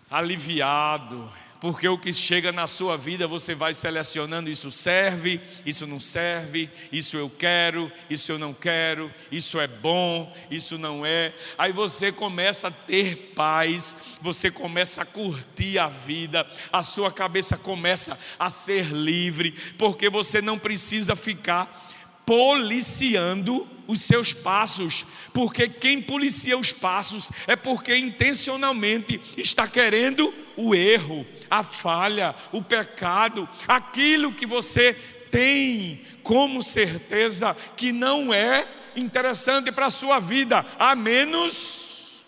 aliviado, 0.08 1.28
porque 1.60 1.88
o 1.88 1.98
que 1.98 2.12
chega 2.12 2.52
na 2.52 2.66
sua 2.66 2.96
vida 2.96 3.26
você 3.26 3.54
vai 3.54 3.74
selecionando: 3.74 4.48
isso 4.48 4.70
serve, 4.70 5.40
isso 5.66 5.86
não 5.86 5.98
serve, 5.98 6.70
isso 6.92 7.16
eu 7.16 7.28
quero, 7.28 7.90
isso 8.08 8.30
eu 8.30 8.38
não 8.38 8.54
quero, 8.54 9.12
isso 9.30 9.58
é 9.58 9.66
bom, 9.66 10.32
isso 10.50 10.78
não 10.78 11.04
é. 11.04 11.34
Aí 11.56 11.72
você 11.72 12.12
começa 12.12 12.68
a 12.68 12.70
ter 12.70 13.32
paz, 13.34 13.96
você 14.20 14.50
começa 14.50 15.02
a 15.02 15.06
curtir 15.06 15.78
a 15.78 15.88
vida, 15.88 16.46
a 16.72 16.82
sua 16.82 17.10
cabeça 17.10 17.56
começa 17.56 18.18
a 18.38 18.50
ser 18.50 18.86
livre, 18.92 19.52
porque 19.76 20.08
você 20.08 20.40
não 20.40 20.58
precisa 20.58 21.16
ficar 21.16 21.86
policiando 22.24 23.66
os 23.86 24.02
seus 24.02 24.34
passos, 24.34 25.06
porque 25.32 25.66
quem 25.66 26.00
policia 26.02 26.58
os 26.58 26.72
passos 26.72 27.30
é 27.46 27.56
porque 27.56 27.96
intencionalmente 27.96 29.18
está 29.36 29.66
querendo 29.66 30.32
o 30.58 30.74
erro, 30.74 31.24
a 31.48 31.62
falha, 31.62 32.34
o 32.50 32.60
pecado, 32.60 33.48
aquilo 33.68 34.34
que 34.34 34.44
você 34.44 34.92
tem 35.30 36.04
como 36.24 36.64
certeza 36.64 37.56
que 37.76 37.92
não 37.92 38.34
é 38.34 38.66
interessante 38.96 39.70
para 39.70 39.86
a 39.86 39.90
sua 39.90 40.18
vida, 40.18 40.66
a 40.76 40.96
menos 40.96 42.24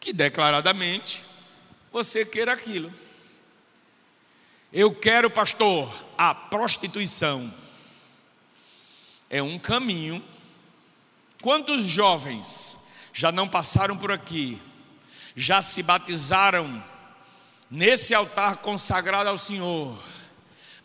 que 0.00 0.12
declaradamente 0.12 1.24
você 1.92 2.26
queira 2.26 2.52
aquilo. 2.52 2.92
Eu 4.72 4.92
quero, 4.92 5.30
pastor, 5.30 5.94
a 6.18 6.34
prostituição 6.34 7.54
é 9.28 9.40
um 9.40 9.56
caminho. 9.56 10.24
Quantos 11.40 11.84
jovens 11.84 12.76
já 13.12 13.30
não 13.30 13.48
passaram 13.48 13.96
por 13.96 14.10
aqui, 14.10 14.60
já 15.36 15.62
se 15.62 15.82
batizaram 15.82 16.82
nesse 17.70 18.14
altar 18.14 18.56
consagrado 18.56 19.28
ao 19.28 19.38
Senhor, 19.38 20.02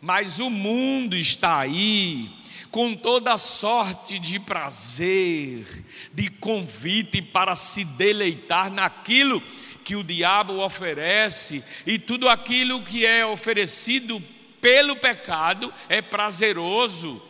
mas 0.00 0.38
o 0.38 0.48
mundo 0.48 1.16
está 1.16 1.58
aí 1.58 2.30
com 2.70 2.94
toda 2.94 3.38
sorte 3.38 4.18
de 4.18 4.38
prazer, 4.38 5.66
de 6.12 6.28
convite 6.28 7.22
para 7.22 7.56
se 7.56 7.84
deleitar 7.84 8.70
naquilo 8.70 9.42
que 9.82 9.96
o 9.96 10.04
diabo 10.04 10.60
oferece, 10.60 11.64
e 11.86 11.98
tudo 11.98 12.28
aquilo 12.28 12.82
que 12.82 13.06
é 13.06 13.24
oferecido 13.24 14.22
pelo 14.60 14.96
pecado 14.96 15.72
é 15.88 16.02
prazeroso, 16.02 17.22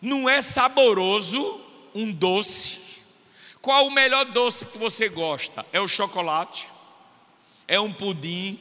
não 0.00 0.28
é 0.28 0.40
saboroso 0.40 1.60
um 1.94 2.12
doce. 2.12 2.87
Qual 3.60 3.86
o 3.86 3.90
melhor 3.90 4.24
doce 4.26 4.64
que 4.66 4.78
você 4.78 5.08
gosta? 5.08 5.66
É 5.72 5.80
o 5.80 5.88
chocolate? 5.88 6.68
É 7.66 7.78
um 7.78 7.92
pudim? 7.92 8.58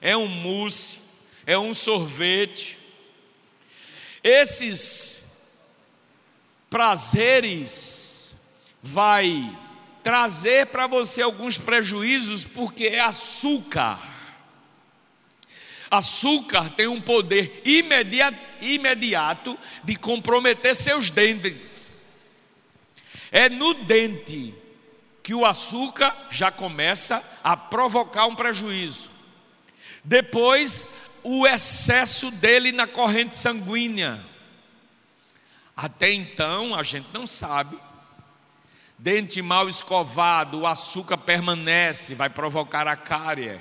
É 0.00 0.16
um 0.16 0.26
mousse? 0.26 1.00
É 1.46 1.58
um 1.58 1.72
sorvete? 1.72 2.78
Esses 4.22 5.46
prazeres 6.68 8.36
vai 8.82 9.56
trazer 10.02 10.66
para 10.66 10.86
você 10.86 11.22
alguns 11.22 11.58
prejuízos 11.58 12.44
porque 12.44 12.86
é 12.86 13.00
açúcar. 13.00 13.98
Açúcar 15.90 16.70
tem 16.70 16.86
um 16.86 17.00
poder 17.00 17.62
imediato, 17.64 18.38
imediato 18.60 19.58
de 19.82 19.96
comprometer 19.96 20.74
seus 20.76 21.10
dentes. 21.10 21.87
É 23.30 23.48
no 23.48 23.74
dente 23.74 24.54
que 25.22 25.34
o 25.34 25.44
açúcar 25.44 26.16
já 26.30 26.50
começa 26.50 27.22
a 27.44 27.56
provocar 27.56 28.26
um 28.26 28.34
prejuízo. 28.34 29.10
Depois, 30.02 30.86
o 31.22 31.46
excesso 31.46 32.30
dele 32.30 32.72
na 32.72 32.86
corrente 32.86 33.36
sanguínea. 33.36 34.18
Até 35.76 36.12
então, 36.12 36.74
a 36.74 36.82
gente 36.82 37.08
não 37.12 37.26
sabe. 37.26 37.78
Dente 38.98 39.42
mal 39.42 39.68
escovado, 39.68 40.60
o 40.60 40.66
açúcar 40.66 41.18
permanece, 41.18 42.14
vai 42.14 42.30
provocar 42.30 42.88
a 42.88 42.96
cárie 42.96 43.60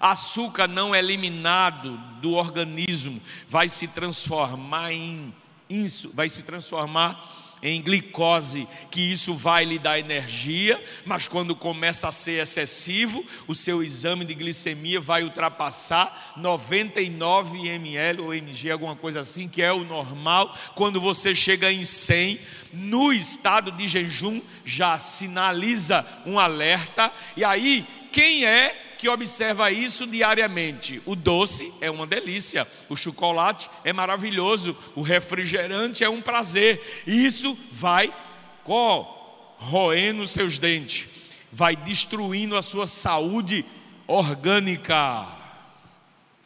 açúcar 0.00 0.66
não 0.66 0.94
eliminado 0.96 1.98
do 2.22 2.32
organismo 2.32 3.20
vai 3.46 3.68
se 3.68 3.86
transformar 3.86 4.92
em 4.92 5.34
isso, 5.68 6.10
vai 6.14 6.30
se 6.30 6.42
transformar 6.42 7.39
em 7.62 7.82
glicose, 7.82 8.66
que 8.90 9.00
isso 9.00 9.34
vai 9.34 9.64
lhe 9.64 9.78
dar 9.78 9.98
energia, 9.98 10.82
mas 11.04 11.28
quando 11.28 11.54
começa 11.54 12.08
a 12.08 12.12
ser 12.12 12.42
excessivo, 12.42 13.24
o 13.46 13.54
seu 13.54 13.82
exame 13.82 14.24
de 14.24 14.34
glicemia 14.34 15.00
vai 15.00 15.22
ultrapassar 15.22 16.32
99 16.36 17.68
ml 17.68 18.22
ou 18.22 18.34
mg, 18.34 18.70
alguma 18.70 18.96
coisa 18.96 19.20
assim, 19.20 19.48
que 19.48 19.62
é 19.62 19.72
o 19.72 19.84
normal. 19.84 20.56
Quando 20.74 21.00
você 21.00 21.34
chega 21.34 21.70
em 21.70 21.84
100, 21.84 22.40
no 22.72 23.12
estado 23.12 23.70
de 23.72 23.86
jejum, 23.86 24.40
já 24.64 24.98
sinaliza 24.98 26.06
um 26.24 26.38
alerta, 26.38 27.12
e 27.36 27.44
aí, 27.44 27.86
quem 28.10 28.44
é 28.44 28.89
que 29.00 29.08
observa 29.08 29.70
isso 29.70 30.06
diariamente. 30.06 31.00
O 31.06 31.16
doce 31.16 31.72
é 31.80 31.90
uma 31.90 32.06
delícia, 32.06 32.68
o 32.86 32.94
chocolate 32.94 33.70
é 33.82 33.94
maravilhoso, 33.94 34.76
o 34.94 35.00
refrigerante 35.00 36.04
é 36.04 36.10
um 36.10 36.20
prazer. 36.20 37.02
Isso 37.06 37.58
vai 37.72 38.14
corroendo 38.62 40.26
seus 40.26 40.58
dentes, 40.58 41.08
vai 41.50 41.74
destruindo 41.74 42.58
a 42.58 42.60
sua 42.60 42.86
saúde 42.86 43.64
orgânica. 44.06 45.28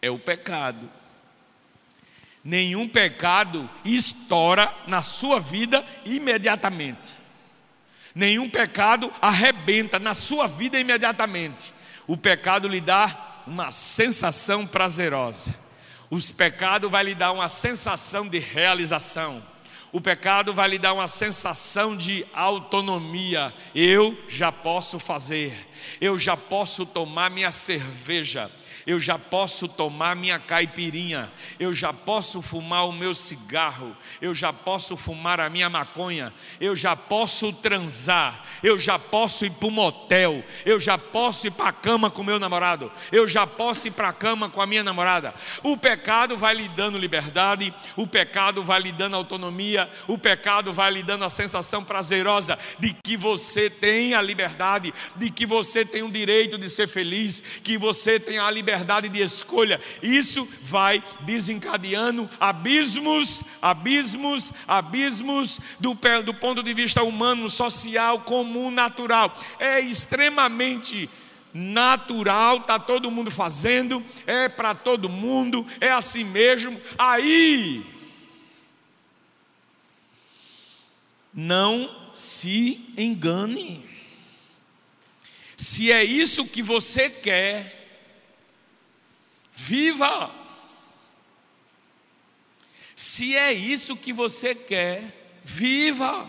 É 0.00 0.08
o 0.08 0.18
pecado. 0.18 0.88
nenhum 2.44 2.86
pecado 2.86 3.68
estoura 3.84 4.72
na 4.86 5.02
sua 5.02 5.40
vida 5.40 5.84
imediatamente. 6.04 7.10
Nenhum 8.14 8.48
pecado 8.48 9.12
arrebenta 9.20 9.98
na 9.98 10.14
sua 10.14 10.46
vida 10.46 10.78
imediatamente. 10.78 11.72
O 12.06 12.16
pecado 12.16 12.68
lhe 12.68 12.80
dá 12.80 13.42
uma 13.46 13.70
sensação 13.70 14.66
prazerosa. 14.66 15.54
O 16.10 16.18
pecado 16.36 16.88
vai 16.90 17.04
lhe 17.04 17.14
dar 17.14 17.32
uma 17.32 17.48
sensação 17.48 18.28
de 18.28 18.38
realização. 18.38 19.42
O 19.90 20.00
pecado 20.00 20.52
vai 20.52 20.68
lhe 20.68 20.78
dar 20.78 20.92
uma 20.92 21.08
sensação 21.08 21.96
de 21.96 22.26
autonomia. 22.34 23.54
Eu 23.74 24.18
já 24.28 24.50
posso 24.50 24.98
fazer. 24.98 25.68
Eu 26.00 26.18
já 26.18 26.36
posso 26.36 26.84
tomar 26.84 27.30
minha 27.30 27.52
cerveja 27.52 28.50
eu 28.86 28.98
já 28.98 29.18
posso 29.18 29.66
tomar 29.66 30.14
minha 30.14 30.38
caipirinha, 30.38 31.30
eu 31.58 31.72
já 31.72 31.92
posso 31.92 32.42
fumar 32.42 32.86
o 32.86 32.92
meu 32.92 33.14
cigarro, 33.14 33.96
eu 34.20 34.34
já 34.34 34.52
posso 34.52 34.96
fumar 34.96 35.40
a 35.40 35.48
minha 35.48 35.70
maconha, 35.70 36.32
eu 36.60 36.76
já 36.76 36.94
posso 36.94 37.52
transar, 37.52 38.44
eu 38.62 38.78
já 38.78 38.98
posso 38.98 39.46
ir 39.46 39.50
para 39.52 39.68
o 39.68 39.70
motel, 39.70 40.44
eu 40.66 40.78
já 40.78 40.98
posso 40.98 41.46
ir 41.46 41.50
para 41.50 41.68
a 41.68 41.72
cama 41.72 42.10
com 42.10 42.22
meu 42.22 42.38
namorado, 42.38 42.92
eu 43.10 43.26
já 43.26 43.46
posso 43.46 43.88
ir 43.88 43.92
para 43.92 44.08
a 44.08 44.12
cama 44.12 44.50
com 44.50 44.60
a 44.60 44.66
minha 44.66 44.84
namorada. 44.84 45.34
O 45.62 45.76
pecado 45.76 46.36
vai 46.36 46.54
lhe 46.54 46.68
dando 46.68 46.98
liberdade, 46.98 47.72
o 47.96 48.06
pecado 48.06 48.62
vai 48.62 48.80
lhe 48.80 48.92
dando 48.92 49.16
autonomia, 49.16 49.90
o 50.06 50.18
pecado 50.18 50.72
vai 50.72 50.90
lhe 50.90 51.02
dando 51.02 51.24
a 51.24 51.30
sensação 51.30 51.82
prazerosa 51.82 52.58
de 52.78 52.94
que 53.02 53.16
você 53.16 53.70
tem 53.70 54.14
a 54.14 54.20
liberdade, 54.20 54.92
de 55.16 55.30
que 55.30 55.46
você 55.46 55.84
tem 55.84 56.02
o 56.02 56.10
direito 56.10 56.58
de 56.58 56.68
ser 56.68 56.86
feliz, 56.86 57.40
que 57.62 57.78
você 57.78 58.20
tem 58.20 58.38
a 58.38 58.50
liberdade 58.50 58.73
liberdade 58.74 59.08
de 59.08 59.20
escolha. 59.20 59.80
Isso 60.02 60.48
vai 60.62 61.02
desencadeando 61.20 62.28
abismos, 62.40 63.42
abismos, 63.62 64.52
abismos 64.66 65.60
do, 65.78 65.96
do 66.24 66.34
ponto 66.34 66.62
de 66.62 66.74
vista 66.74 67.02
humano, 67.02 67.48
social, 67.48 68.20
comum, 68.20 68.70
natural. 68.70 69.36
É 69.58 69.80
extremamente 69.80 71.08
natural, 71.52 72.58
está 72.58 72.78
todo 72.78 73.10
mundo 73.10 73.30
fazendo, 73.30 74.04
é 74.26 74.48
para 74.48 74.74
todo 74.74 75.08
mundo, 75.08 75.64
é 75.80 75.90
assim 75.90 76.24
mesmo. 76.24 76.80
Aí, 76.98 77.86
não 81.32 82.10
se 82.12 82.80
engane. 82.96 83.84
Se 85.56 85.92
é 85.92 86.02
isso 86.02 86.46
que 86.46 86.60
você 86.60 87.08
quer, 87.08 87.83
Viva! 89.54 90.30
Se 92.96 93.36
é 93.36 93.52
isso 93.52 93.96
que 93.96 94.12
você 94.12 94.52
quer, 94.54 95.40
viva! 95.44 96.28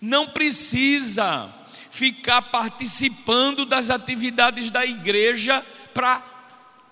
Não 0.00 0.28
precisa 0.28 1.52
ficar 1.90 2.42
participando 2.42 3.64
das 3.66 3.90
atividades 3.90 4.70
da 4.70 4.86
igreja 4.86 5.64
para 5.92 6.22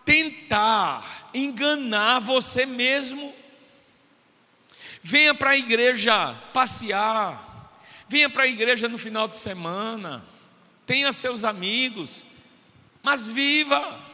tentar 0.05 1.31
enganar 1.33 2.19
você 2.21 2.67
mesmo. 2.67 3.33
Venha 5.03 5.35
para 5.35 5.51
a 5.51 5.57
igreja 5.57 6.35
passear, 6.53 7.73
venha 8.09 8.29
para 8.29 8.45
a 8.45 8.49
igreja 8.49 8.89
no 8.89 8.99
final 8.99 9.27
de 9.27 9.35
semana, 9.35 10.25
tenha 10.87 11.13
seus 11.13 11.45
amigos, 11.45 12.25
mas 13.03 13.27
viva. 13.27 14.12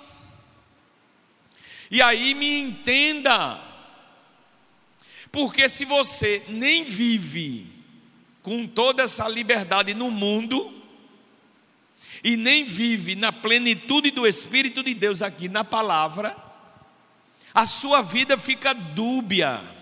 E 1.90 2.03
aí 2.03 2.35
me 2.35 2.61
entenda, 2.61 3.61
porque 5.33 5.68
se 5.68 5.85
você 5.85 6.42
nem 6.48 6.85
vive 6.85 7.66
com 8.42 8.66
toda 8.66 9.03
essa 9.03 9.27
liberdade 9.29 9.94
no 9.94 10.11
mundo, 10.11 10.74
e 12.22 12.37
nem 12.37 12.64
vive 12.64 13.14
na 13.14 13.33
plenitude 13.33 14.11
do 14.11 14.27
Espírito 14.27 14.83
de 14.83 14.92
Deus 14.94 15.22
aqui 15.22 15.48
na 15.48 15.64
palavra, 15.64 16.37
a 17.55 17.64
sua 17.64 18.03
vida 18.03 18.37
fica 18.37 18.72
dúbia 18.72 19.78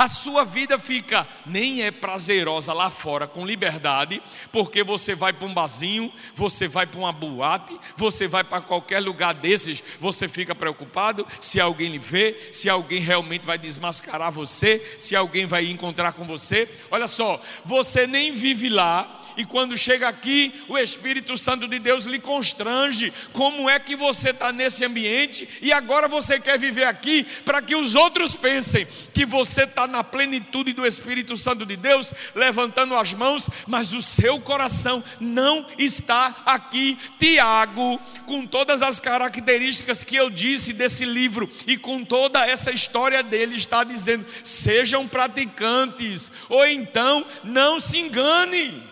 a 0.00 0.08
sua 0.08 0.46
vida 0.46 0.78
fica, 0.78 1.28
nem 1.44 1.82
é 1.82 1.90
prazerosa 1.90 2.72
lá 2.72 2.88
fora 2.88 3.26
com 3.26 3.44
liberdade, 3.44 4.22
porque 4.50 4.82
você 4.82 5.14
vai 5.14 5.30
para 5.30 5.46
um 5.46 5.52
barzinho, 5.52 6.10
você 6.34 6.66
vai 6.66 6.86
para 6.86 6.98
uma 6.98 7.12
boate, 7.12 7.78
você 7.98 8.26
vai 8.26 8.42
para 8.42 8.62
qualquer 8.62 9.00
lugar 9.00 9.34
desses, 9.34 9.84
você 10.00 10.26
fica 10.26 10.54
preocupado 10.54 11.26
se 11.38 11.60
alguém 11.60 11.90
lhe 11.90 11.98
vê, 11.98 12.48
se 12.50 12.70
alguém 12.70 12.98
realmente 13.02 13.44
vai 13.44 13.58
desmascarar 13.58 14.32
você, 14.32 14.96
se 14.98 15.14
alguém 15.14 15.44
vai 15.44 15.66
encontrar 15.66 16.14
com 16.14 16.24
você. 16.24 16.66
Olha 16.90 17.06
só, 17.06 17.38
você 17.66 18.06
nem 18.06 18.32
vive 18.32 18.70
lá, 18.70 19.20
e 19.36 19.44
quando 19.44 19.76
chega 19.76 20.08
aqui, 20.08 20.64
o 20.68 20.78
Espírito 20.78 21.36
Santo 21.36 21.68
de 21.68 21.78
Deus 21.78 22.04
lhe 22.04 22.18
constrange. 22.18 23.12
Como 23.32 23.68
é 23.68 23.78
que 23.78 23.96
você 23.96 24.30
está 24.30 24.52
nesse 24.52 24.84
ambiente 24.84 25.48
e 25.62 25.72
agora 25.72 26.08
você 26.08 26.40
quer 26.40 26.58
viver 26.58 26.84
aqui 26.84 27.24
para 27.44 27.62
que 27.62 27.74
os 27.74 27.94
outros 27.94 28.34
pensem 28.34 28.86
que 29.12 29.24
você 29.24 29.64
está 29.64 29.86
na 29.90 30.02
plenitude 30.02 30.72
do 30.72 30.86
Espírito 30.86 31.36
Santo 31.36 31.66
de 31.66 31.76
Deus, 31.76 32.14
levantando 32.34 32.94
as 32.94 33.12
mãos, 33.12 33.50
mas 33.66 33.92
o 33.92 34.00
seu 34.00 34.40
coração 34.40 35.04
não 35.20 35.66
está 35.76 36.42
aqui. 36.46 36.98
Tiago, 37.18 37.98
com 38.24 38.46
todas 38.46 38.82
as 38.82 38.98
características 38.98 40.02
que 40.04 40.16
eu 40.16 40.30
disse 40.30 40.72
desse 40.72 41.04
livro 41.04 41.50
e 41.66 41.76
com 41.76 42.04
toda 42.04 42.46
essa 42.46 42.70
história 42.70 43.22
dele, 43.22 43.56
está 43.56 43.84
dizendo: 43.84 44.24
sejam 44.42 45.06
praticantes, 45.06 46.30
ou 46.48 46.64
então 46.66 47.26
não 47.44 47.78
se 47.78 47.98
engane. 47.98 48.82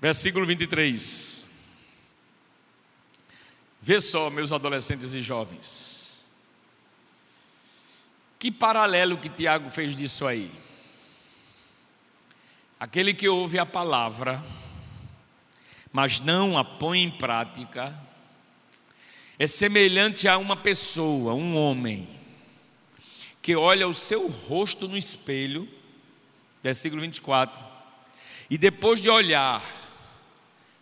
Versículo 0.00 0.44
23. 0.44 1.44
Vê 3.80 4.00
só, 4.00 4.30
meus 4.30 4.50
adolescentes 4.50 5.12
e 5.12 5.20
jovens. 5.20 5.93
Que 8.44 8.50
paralelo 8.50 9.16
que 9.16 9.30
Tiago 9.30 9.70
fez 9.70 9.96
disso 9.96 10.26
aí. 10.26 10.50
Aquele 12.78 13.14
que 13.14 13.26
ouve 13.26 13.58
a 13.58 13.64
palavra, 13.64 14.44
mas 15.90 16.20
não 16.20 16.58
a 16.58 16.62
põe 16.62 17.00
em 17.00 17.10
prática, 17.10 17.98
é 19.38 19.46
semelhante 19.46 20.28
a 20.28 20.36
uma 20.36 20.56
pessoa, 20.58 21.32
um 21.32 21.56
homem, 21.56 22.06
que 23.40 23.56
olha 23.56 23.88
o 23.88 23.94
seu 23.94 24.28
rosto 24.28 24.86
no 24.86 24.98
espelho, 24.98 25.66
versículo 26.62 27.00
24, 27.00 27.58
e 28.50 28.58
depois 28.58 29.00
de 29.00 29.08
olhar, 29.08 29.62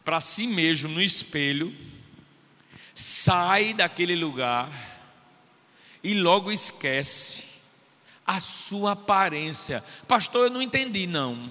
para 0.04 0.20
si 0.20 0.48
mesmo 0.48 0.88
no 0.88 1.00
espelho, 1.00 1.72
sai 2.92 3.72
daquele 3.72 4.16
lugar 4.16 4.68
e 6.02 6.12
logo 6.12 6.50
esquece 6.50 7.51
a 8.26 8.40
sua 8.40 8.92
aparência. 8.92 9.84
Pastor, 10.06 10.46
eu 10.46 10.50
não 10.50 10.62
entendi 10.62 11.06
não. 11.06 11.50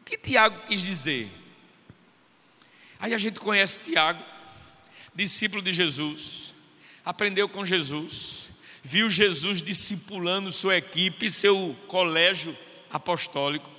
O 0.00 0.04
que 0.04 0.18
Tiago 0.18 0.66
quis 0.66 0.82
dizer? 0.82 1.30
Aí 2.98 3.14
a 3.14 3.18
gente 3.18 3.40
conhece 3.40 3.80
Tiago, 3.80 4.22
discípulo 5.14 5.62
de 5.62 5.72
Jesus, 5.72 6.54
aprendeu 7.04 7.48
com 7.48 7.64
Jesus, 7.64 8.50
viu 8.82 9.08
Jesus 9.10 9.60
discipulando 9.60 10.52
sua 10.52 10.76
equipe, 10.76 11.30
seu 11.30 11.76
colégio 11.86 12.56
apostólico. 12.90 13.70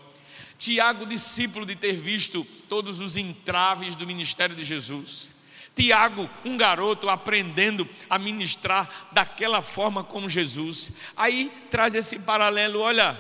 Tiago, 0.58 1.06
discípulo 1.06 1.66
de 1.66 1.76
ter 1.76 1.98
visto 1.98 2.46
todos 2.70 3.00
os 3.00 3.18
entraves 3.18 3.96
do 3.96 4.08
ministério 4.08 4.56
de 4.56 4.64
Jesus. 4.64 5.32
Tiago, 5.76 6.30
um 6.46 6.56
garoto 6.56 7.10
aprendendo 7.10 7.88
a 8.10 8.18
ministrar 8.18 8.90
daquela 9.12 9.62
forma 9.62 10.04
como 10.04 10.30
Jesus. 10.30 10.94
Aí 11.18 11.52
traz 11.70 11.94
esse 11.94 12.18
paralelo, 12.20 12.80
olha, 12.80 13.20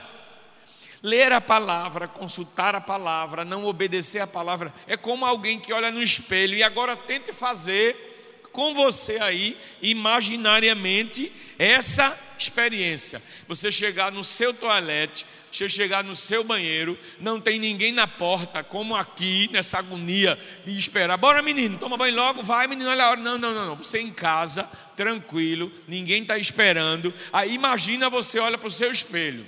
ler 1.04 1.34
a 1.34 1.42
palavra, 1.42 2.08
consultar 2.08 2.74
a 2.74 2.82
palavra, 2.82 3.44
não 3.44 3.66
obedecer 3.66 4.22
a 4.22 4.28
palavra, 4.28 4.74
é 4.88 4.96
como 4.96 5.26
alguém 5.26 5.60
que 5.60 5.74
olha 5.74 5.92
no 5.92 6.02
espelho 6.02 6.56
e 6.56 6.64
agora 6.64 6.96
tente 6.96 7.34
fazer 7.34 8.15
com 8.56 8.74
você 8.74 9.18
aí, 9.20 9.58
imaginariamente, 9.82 11.30
essa 11.60 12.18
experiência. 12.40 13.22
Você 13.50 13.70
chegar 13.70 14.14
no 14.14 14.24
seu 14.24 14.54
toalete, 14.54 15.26
você 15.52 15.68
chegar 15.68 16.06
no 16.06 16.16
seu 16.16 16.42
banheiro, 16.42 16.98
não 17.20 17.40
tem 17.42 17.60
ninguém 17.60 17.92
na 17.92 18.08
porta, 18.08 18.64
como 18.64 18.96
aqui, 18.96 19.50
nessa 19.52 19.80
agonia 19.80 20.40
de 20.64 20.78
esperar. 20.78 21.18
Bora, 21.18 21.42
menino, 21.42 21.78
toma 21.78 21.98
banho 21.98 22.16
logo, 22.16 22.42
vai, 22.42 22.66
menino, 22.66 22.90
olha 22.90 23.04
a 23.04 23.10
hora. 23.10 23.20
Não, 23.20 23.38
não, 23.38 23.54
não, 23.54 23.66
não. 23.66 23.76
Você 23.76 24.00
em 24.00 24.14
casa, 24.14 24.64
tranquilo, 24.96 25.70
ninguém 25.86 26.22
está 26.22 26.38
esperando. 26.38 27.14
Aí 27.34 27.54
imagina 27.54 28.10
você 28.10 28.40
olha 28.40 28.58
para 28.58 28.68
o 28.68 28.72
seu 28.72 28.90
espelho. 28.90 29.46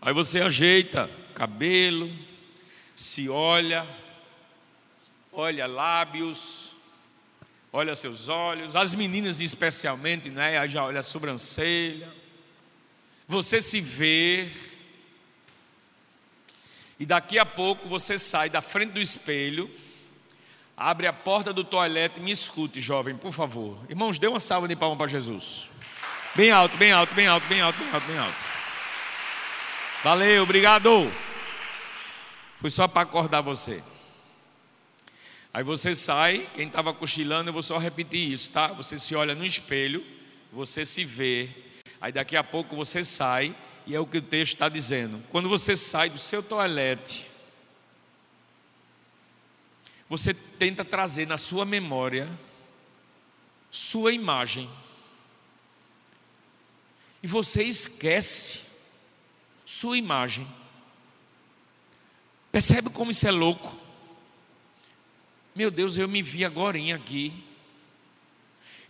Aí 0.00 0.14
você 0.14 0.40
ajeita 0.40 1.10
cabelo, 1.34 2.08
se 2.94 3.28
olha, 3.28 3.84
olha 5.32 5.66
lábios, 5.66 6.75
olha 7.76 7.94
seus 7.94 8.28
olhos, 8.28 8.74
as 8.74 8.94
meninas 8.94 9.38
especialmente, 9.38 10.30
né? 10.30 10.66
Já 10.66 10.82
olha 10.82 11.00
a 11.00 11.02
sobrancelha. 11.02 12.10
Você 13.28 13.60
se 13.60 13.82
vê. 13.82 14.48
E 16.98 17.04
daqui 17.04 17.38
a 17.38 17.44
pouco 17.44 17.86
você 17.86 18.18
sai 18.18 18.48
da 18.48 18.62
frente 18.62 18.92
do 18.92 19.00
espelho, 19.00 19.70
abre 20.74 21.06
a 21.06 21.12
porta 21.12 21.52
do 21.52 21.62
toalete 21.62 22.18
e 22.18 22.22
me 22.22 22.30
escute, 22.30 22.80
jovem, 22.80 23.14
por 23.14 23.32
favor. 23.32 23.78
Irmãos, 23.90 24.18
dê 24.18 24.26
uma 24.26 24.40
salva 24.40 24.66
de 24.66 24.74
palmas 24.74 24.96
para 24.96 25.08
Jesus. 25.08 25.68
Bem 26.34 26.50
alto, 26.50 26.74
bem 26.78 26.92
alto, 26.92 27.14
bem 27.14 27.26
alto, 27.26 27.46
bem 27.46 27.60
alto, 27.60 27.78
bem 27.78 27.92
alto, 27.92 28.06
bem 28.06 28.18
alto. 28.18 28.36
Valeu, 30.02 30.44
obrigado. 30.44 31.12
Foi 32.58 32.70
só 32.70 32.88
para 32.88 33.02
acordar 33.02 33.42
você. 33.42 33.84
Aí 35.56 35.64
você 35.64 35.94
sai, 35.94 36.50
quem 36.52 36.66
estava 36.66 36.92
cochilando, 36.92 37.48
eu 37.48 37.52
vou 37.54 37.62
só 37.62 37.78
repetir 37.78 38.30
isso, 38.30 38.52
tá? 38.52 38.74
Você 38.74 38.98
se 38.98 39.14
olha 39.16 39.34
no 39.34 39.42
espelho, 39.42 40.04
você 40.52 40.84
se 40.84 41.02
vê, 41.02 41.48
aí 41.98 42.12
daqui 42.12 42.36
a 42.36 42.44
pouco 42.44 42.76
você 42.76 43.02
sai, 43.02 43.56
e 43.86 43.94
é 43.94 43.98
o 43.98 44.04
que 44.04 44.18
o 44.18 44.22
texto 44.22 44.52
está 44.52 44.68
dizendo. 44.68 45.24
Quando 45.30 45.48
você 45.48 45.74
sai 45.74 46.10
do 46.10 46.18
seu 46.18 46.42
toalete, 46.42 47.26
você 50.10 50.34
tenta 50.34 50.84
trazer 50.84 51.26
na 51.26 51.38
sua 51.38 51.64
memória 51.64 52.28
sua 53.70 54.12
imagem, 54.12 54.68
e 57.22 57.26
você 57.26 57.62
esquece 57.62 58.60
sua 59.64 59.96
imagem. 59.96 60.46
Percebe 62.52 62.90
como 62.90 63.10
isso 63.10 63.26
é 63.26 63.30
louco? 63.30 63.85
Meu 65.56 65.70
Deus, 65.70 65.96
eu 65.96 66.06
me 66.06 66.20
vi 66.20 66.44
agora 66.44 66.76
aqui. 66.94 67.32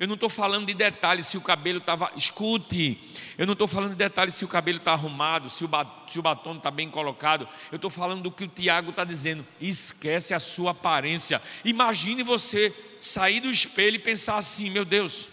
Eu 0.01 0.09
não 0.09 0.15
estou 0.15 0.29
falando 0.29 0.67
de 0.67 0.75
detalhes 0.75 1.29
se 1.29 1.39
o 1.39 1.41
cabelo 1.41 1.79
estava. 1.79 2.11
Escute, 2.17 2.99
eu 3.39 3.47
não 3.47 3.53
estou 3.53 3.69
falando 3.69 3.91
de 3.91 3.97
detalhes 3.97 4.35
se 4.35 4.45
o 4.45 4.49
cabelo 4.49 4.79
está 4.79 4.91
arrumado, 4.91 5.49
se 5.49 5.65
o, 5.65 5.71
se 6.11 6.19
o 6.19 6.23
batom 6.23 6.57
está 6.57 6.69
bem 6.69 6.91
colocado. 6.91 7.49
Eu 7.71 7.77
estou 7.77 7.89
falando 7.89 8.25
do 8.25 8.33
que 8.33 8.43
o 8.43 8.49
Tiago 8.49 8.91
está 8.91 9.05
dizendo. 9.05 9.47
Esquece 9.61 10.35
a 10.35 10.41
sua 10.41 10.73
aparência. 10.73 11.41
Imagine 11.65 12.25
você 12.25 12.75
sair 13.01 13.39
do 13.39 13.49
espelho 13.49 13.95
e 13.95 14.01
pensar 14.01 14.37
assim: 14.37 14.69
meu 14.69 14.85
Deus, 14.85 15.29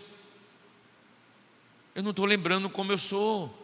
eu 1.95 2.03
não 2.03 2.11
estou 2.11 2.25
lembrando 2.25 2.69
como 2.69 2.91
eu 2.91 2.97
sou. 2.99 3.59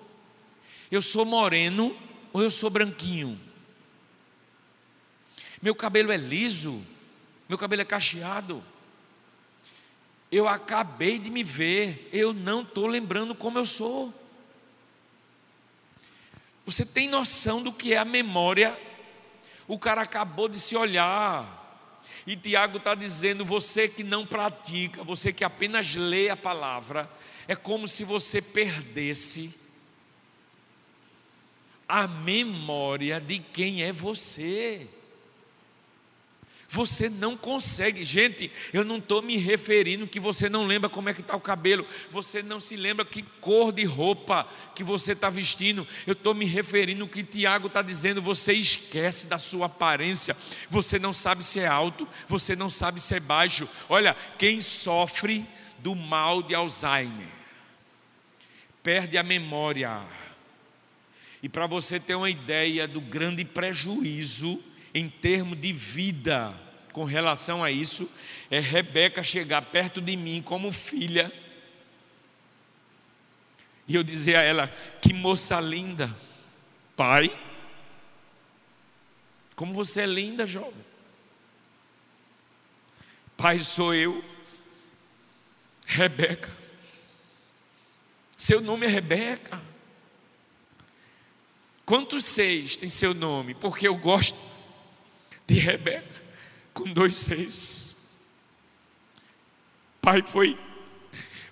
Eu 0.90 1.04
sou 1.04 1.24
moreno 1.24 1.96
ou 2.34 2.42
eu 2.42 2.50
sou 2.50 2.72
branquinho? 2.72 3.40
Meu 5.62 5.76
cabelo 5.76 6.12
é 6.12 6.18
liso 6.18 6.84
meu 7.50 7.58
cabelo 7.58 7.82
é 7.82 7.86
cacheado. 7.86 8.64
Eu 10.32 10.48
acabei 10.48 11.18
de 11.18 11.32
me 11.32 11.44
ver, 11.44 12.08
eu 12.14 12.32
não 12.32 12.62
estou 12.62 12.86
lembrando 12.86 13.34
como 13.34 13.58
eu 13.58 13.66
sou. 13.66 14.14
Você 16.64 16.86
tem 16.86 17.10
noção 17.10 17.64
do 17.64 17.74
que 17.74 17.96
é 17.96 17.98
a 17.98 18.06
memória? 18.06 18.80
O 19.68 19.80
cara 19.80 20.04
acabou 20.04 20.48
de 20.48 20.60
se 20.60 20.76
olhar. 20.78 21.58
E 22.28 22.38
Tiago 22.38 22.78
está 22.78 22.94
dizendo: 22.94 23.44
você 23.44 23.88
que 23.88 24.04
não 24.04 24.24
pratica, 24.28 25.04
você 25.04 25.34
que 25.34 25.44
apenas 25.44 25.96
lê 25.96 26.30
a 26.30 26.38
palavra, 26.38 27.10
é 27.48 27.56
como 27.56 27.88
se 27.88 28.04
você 28.04 28.40
perdesse 28.40 29.60
a 31.88 32.06
memória 32.06 33.20
de 33.20 33.40
quem 33.40 33.82
é 33.82 33.92
você. 33.92 34.88
Você 36.72 37.10
não 37.10 37.36
consegue, 37.36 38.06
gente. 38.06 38.52
Eu 38.72 38.86
não 38.86 38.98
estou 38.98 39.24
me 39.24 39.38
referindo 39.38 40.06
que 40.06 40.20
você 40.20 40.48
não 40.48 40.68
lembra 40.68 40.88
como 40.88 41.10
é 41.10 41.14
que 41.16 41.22
está 41.22 41.36
o 41.36 41.42
cabelo, 41.42 41.86
você 42.12 42.44
não 42.44 42.60
se 42.60 42.76
lembra 42.76 43.04
que 43.04 43.24
cor 43.42 43.72
de 43.72 43.84
roupa 43.84 44.48
que 44.76 44.84
você 44.84 45.14
está 45.14 45.32
vestindo. 45.32 45.88
Eu 46.06 46.14
estou 46.14 46.36
me 46.36 46.46
referindo 46.46 47.08
que 47.08 47.24
Tiago 47.24 47.68
está 47.68 47.82
dizendo. 47.82 48.22
Você 48.22 48.54
esquece 48.54 49.26
da 49.26 49.40
sua 49.40 49.66
aparência. 49.66 50.38
Você 50.70 51.00
não 51.00 51.12
sabe 51.12 51.44
se 51.44 51.60
é 51.60 51.66
alto, 51.66 52.08
você 52.28 52.56
não 52.56 52.70
sabe 52.70 53.00
se 53.00 53.16
é 53.16 53.20
baixo. 53.20 53.68
Olha, 53.90 54.16
quem 54.38 54.62
sofre 54.62 55.44
do 55.80 55.96
mal 55.96 56.44
de 56.44 56.54
Alzheimer 56.54 57.40
perde 58.84 59.18
a 59.18 59.24
memória. 59.24 60.02
E 61.42 61.50
para 61.50 61.66
você 61.66 62.00
ter 62.00 62.14
uma 62.14 62.30
ideia 62.30 62.88
do 62.88 63.02
grande 63.02 63.44
prejuízo 63.44 64.62
em 64.94 65.10
termos 65.10 65.60
de 65.60 65.72
vida 65.74 66.54
com 66.92 67.04
relação 67.04 67.64
a 67.64 67.72
isso 67.72 68.10
é 68.50 68.60
Rebeca 68.60 69.22
chegar 69.22 69.62
perto 69.62 70.02
de 70.02 70.16
mim 70.18 70.42
como 70.42 70.72
filha 70.72 71.32
e 73.90 73.96
eu 73.96 74.04
dizer 74.04 74.36
a 74.36 74.44
ela: 74.44 74.68
Que 75.02 75.12
moça 75.12 75.60
linda, 75.60 76.16
pai, 76.96 77.36
como 79.56 79.74
você 79.74 80.02
é 80.02 80.06
linda, 80.06 80.46
jovem. 80.46 80.86
Pai, 83.36 83.60
sou 83.60 83.96
eu, 83.96 84.24
Rebeca. 85.88 86.56
Seu 88.38 88.62
nome 88.62 88.86
é 88.86 88.90
Rebeca. 88.90 89.60
Quantos 91.84 92.26
seis 92.26 92.78
tem 92.78 92.88
seu 92.88 93.16
nome? 93.16 93.56
Porque 93.56 93.88
eu 93.88 93.98
gosto 93.98 94.38
de 95.50 95.58
Rebeca, 95.58 96.22
com 96.76 96.84
dois 96.84 97.16
seis. 97.16 97.96
Pai, 100.00 100.22
foi 100.22 100.60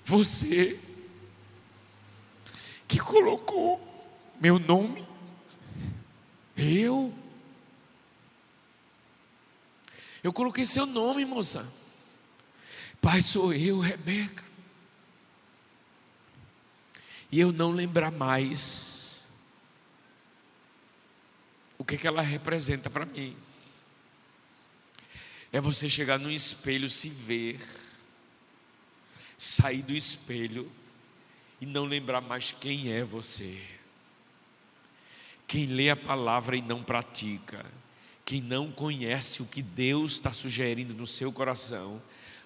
você 0.06 0.80
que 2.88 3.00
colocou 3.00 3.82
meu 4.40 4.60
nome. 4.60 5.04
Eu. 6.56 7.12
Eu 10.24 10.32
coloquei 10.32 10.64
seu 10.64 10.86
nome, 10.86 11.26
moça. 11.26 11.68
Pai, 13.02 13.20
sou 13.24 13.52
eu, 13.52 13.80
Rebeca. 13.80 14.44
E 17.32 17.40
eu 17.40 17.52
não 17.52 17.72
lembrar 17.72 18.12
mais 18.12 19.26
o 21.80 21.84
que, 21.84 21.98
que 21.98 22.08
ela 22.08 22.22
representa 22.22 22.92
para 22.92 23.04
mim. 23.04 23.36
É 25.58 25.60
você 25.60 25.90
chegar 25.90 26.20
no 26.20 26.30
espelho, 26.30 26.88
se 26.88 27.10
ver, 27.10 27.60
sair 29.36 29.82
do 29.82 29.92
espelho 29.92 30.72
e 31.60 31.66
não 31.66 31.84
lembrar 31.86 32.22
mais 32.22 32.52
quem 32.62 32.92
é 32.92 33.04
você. 33.04 33.60
Quem 35.48 35.66
lê 35.66 35.90
a 35.90 35.96
palavra 35.96 36.56
e 36.56 36.62
não 36.62 36.84
pratica, 36.84 37.66
quem 38.24 38.40
não 38.40 38.72
conhece 38.72 39.42
o 39.42 39.48
que 39.48 39.64
Deus 39.64 40.12
está 40.12 40.32
sugerindo 40.32 40.94
no 40.94 41.08
seu 41.08 41.32
coração, 41.32 42.00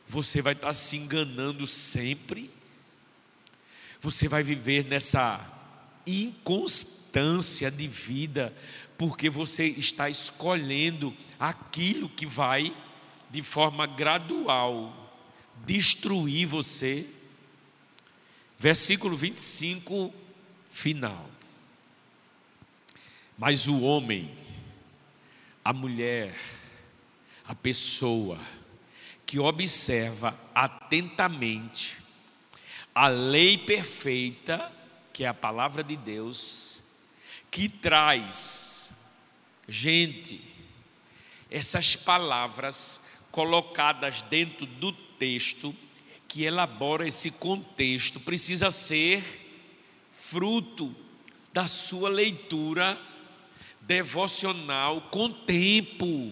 você 0.08 0.42
vai 0.42 0.54
estar 0.54 0.74
se 0.74 0.96
enganando 0.96 1.68
sempre. 1.68 2.50
Você 4.00 4.30
vai 4.30 4.42
viver 4.42 4.86
nessa 4.86 5.46
inconstância 6.08 7.70
de 7.70 7.90
vida, 7.90 8.56
porque 8.98 9.30
você 9.30 9.66
está 9.66 10.10
escolhendo 10.10 11.14
aquilo 11.38 12.08
que 12.08 12.26
vai 12.26 12.74
de 13.32 13.42
forma 13.42 13.88
gradual 13.88 14.94
destruir 15.66 16.48
você. 16.48 17.08
Versículo 18.60 19.16
25, 19.16 20.14
final. 20.70 21.30
Mas 23.38 23.68
o 23.68 23.82
homem, 23.82 24.32
a 25.64 25.74
mulher, 25.74 26.36
a 27.48 27.56
pessoa 27.56 28.40
que 29.26 29.40
observa 29.40 30.38
atentamente 30.54 31.98
a 32.94 33.08
lei 33.08 33.58
perfeita, 33.58 34.72
que 35.14 35.24
é 35.24 35.28
a 35.28 35.34
palavra 35.34 35.84
de 35.84 35.96
Deus, 35.96 36.84
que 37.50 37.70
traz, 37.70 38.94
gente, 39.68 40.42
essas 41.50 41.96
palavras 41.96 43.02
colocadas 43.32 44.22
dentro 44.24 44.66
do 44.66 44.92
texto 44.92 45.76
que 46.28 46.44
elabora 46.44 47.08
esse 47.08 47.32
contexto 47.32 48.20
precisa 48.20 48.72
ser 48.72 49.24
fruto 50.16 50.96
da 51.52 51.68
sua 51.68 52.10
leitura 52.10 52.98
devocional 53.82 55.02
com 55.12 55.30
tempo. 55.30 56.32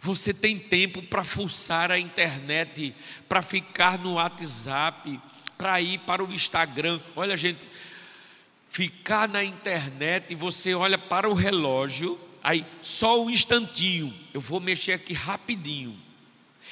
Você 0.00 0.32
tem 0.32 0.58
tempo 0.58 1.02
para 1.02 1.22
fuçar 1.22 1.90
a 1.90 1.98
internet, 1.98 2.94
para 3.28 3.42
ficar 3.42 3.98
no 3.98 4.14
WhatsApp, 4.14 5.20
para 5.58 5.80
ir 5.80 5.98
para 6.00 6.24
o 6.24 6.32
Instagram. 6.32 7.00
Olha, 7.14 7.36
gente, 7.36 7.68
ficar 8.66 9.28
na 9.28 9.44
internet, 9.44 10.34
você 10.34 10.74
olha 10.74 10.96
para 10.96 11.28
o 11.28 11.34
relógio 11.34 12.18
Aí, 12.42 12.64
só 12.80 13.22
um 13.22 13.30
instantinho, 13.30 14.14
eu 14.32 14.40
vou 14.40 14.60
mexer 14.60 14.92
aqui 14.92 15.12
rapidinho. 15.12 15.96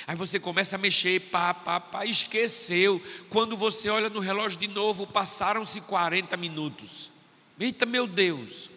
Aí 0.06 0.16
você 0.16 0.38
começa 0.38 0.76
a 0.76 0.78
mexer, 0.78 1.20
pá, 1.30 1.52
pá, 1.52 1.80
pá, 1.80 2.06
esqueceu. 2.06 3.02
Quando 3.28 3.56
você 3.56 3.90
olha 3.90 4.08
no 4.08 4.20
relógio 4.20 4.58
de 4.58 4.68
novo, 4.68 5.06
passaram-se 5.06 5.80
40 5.82 6.36
minutos. 6.36 7.10
Eita, 7.58 7.84
meu 7.84 8.06
Deus! 8.06 8.70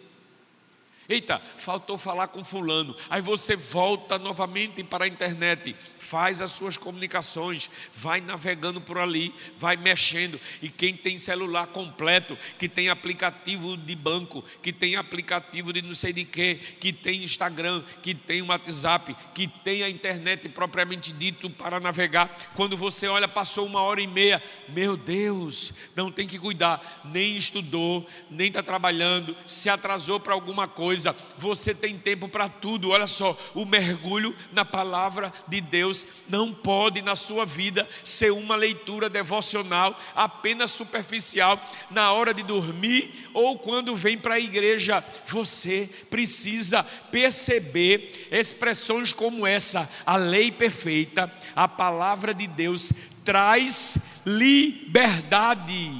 Eita, 1.08 1.42
faltou 1.58 1.98
falar 1.98 2.28
com 2.28 2.44
fulano. 2.44 2.94
Aí 3.10 3.20
você 3.20 3.56
volta 3.56 4.18
novamente 4.18 4.84
para 4.84 5.04
a 5.04 5.08
internet, 5.08 5.74
faz 5.98 6.40
as 6.40 6.52
suas 6.52 6.76
comunicações, 6.76 7.68
vai 7.92 8.20
navegando 8.20 8.80
por 8.80 8.98
ali, 8.98 9.34
vai 9.58 9.76
mexendo. 9.76 10.40
E 10.60 10.68
quem 10.68 10.96
tem 10.96 11.18
celular 11.18 11.66
completo, 11.66 12.38
que 12.56 12.68
tem 12.68 12.88
aplicativo 12.88 13.76
de 13.76 13.96
banco, 13.96 14.44
que 14.62 14.72
tem 14.72 14.94
aplicativo 14.94 15.72
de 15.72 15.82
não 15.82 15.94
sei 15.94 16.12
de 16.12 16.24
quê, 16.24 16.60
que 16.78 16.92
tem 16.92 17.24
Instagram, 17.24 17.82
que 18.00 18.14
tem 18.14 18.40
WhatsApp, 18.40 19.16
que 19.34 19.48
tem 19.48 19.82
a 19.82 19.88
internet 19.88 20.48
propriamente 20.48 21.12
dito 21.12 21.50
para 21.50 21.80
navegar. 21.80 22.28
Quando 22.54 22.76
você 22.76 23.08
olha, 23.08 23.26
passou 23.26 23.66
uma 23.66 23.82
hora 23.82 24.00
e 24.00 24.06
meia, 24.06 24.40
meu 24.68 24.96
Deus, 24.96 25.72
não 25.96 26.12
tem 26.12 26.28
que 26.28 26.38
cuidar, 26.38 27.02
nem 27.04 27.36
estudou, 27.36 28.06
nem 28.30 28.48
está 28.48 28.62
trabalhando, 28.62 29.36
se 29.46 29.68
atrasou 29.68 30.20
para 30.20 30.32
alguma 30.32 30.68
coisa 30.68 30.91
coisa, 30.92 31.16
você 31.38 31.74
tem 31.74 31.96
tempo 31.96 32.28
para 32.28 32.50
tudo. 32.50 32.90
Olha 32.90 33.06
só, 33.06 33.34
o 33.54 33.64
mergulho 33.64 34.36
na 34.52 34.62
palavra 34.62 35.32
de 35.48 35.58
Deus 35.58 36.06
não 36.28 36.52
pode 36.52 37.00
na 37.00 37.16
sua 37.16 37.46
vida 37.46 37.88
ser 38.04 38.30
uma 38.30 38.54
leitura 38.54 39.08
devocional 39.08 39.98
apenas 40.14 40.70
superficial 40.70 41.58
na 41.90 42.12
hora 42.12 42.34
de 42.34 42.42
dormir 42.42 43.30
ou 43.32 43.58
quando 43.58 43.96
vem 43.96 44.18
para 44.18 44.34
a 44.34 44.40
igreja. 44.40 45.02
Você 45.26 45.88
precisa 46.10 46.82
perceber 47.10 48.28
expressões 48.30 49.14
como 49.14 49.46
essa, 49.46 49.88
a 50.04 50.16
lei 50.16 50.52
perfeita, 50.52 51.32
a 51.56 51.66
palavra 51.66 52.34
de 52.34 52.46
Deus 52.46 52.92
traz 53.24 53.96
liberdade. 54.26 55.90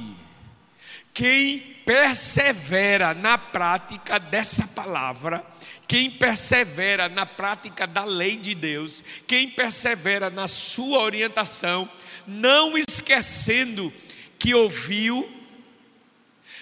Quem 1.15 1.72
persevera 1.85 3.13
na 3.13 3.37
prática 3.37 4.19
dessa 4.19 4.67
palavra, 4.67 5.45
quem 5.87 6.09
persevera 6.11 7.09
na 7.09 7.25
prática 7.25 7.85
da 7.85 8.03
lei 8.03 8.37
de 8.37 8.55
Deus, 8.55 9.03
quem 9.27 9.49
persevera 9.49 10.29
na 10.29 10.47
sua 10.47 10.99
orientação, 10.99 11.89
não 12.25 12.77
esquecendo 12.77 13.93
que 14.39 14.53
ouviu, 14.53 15.29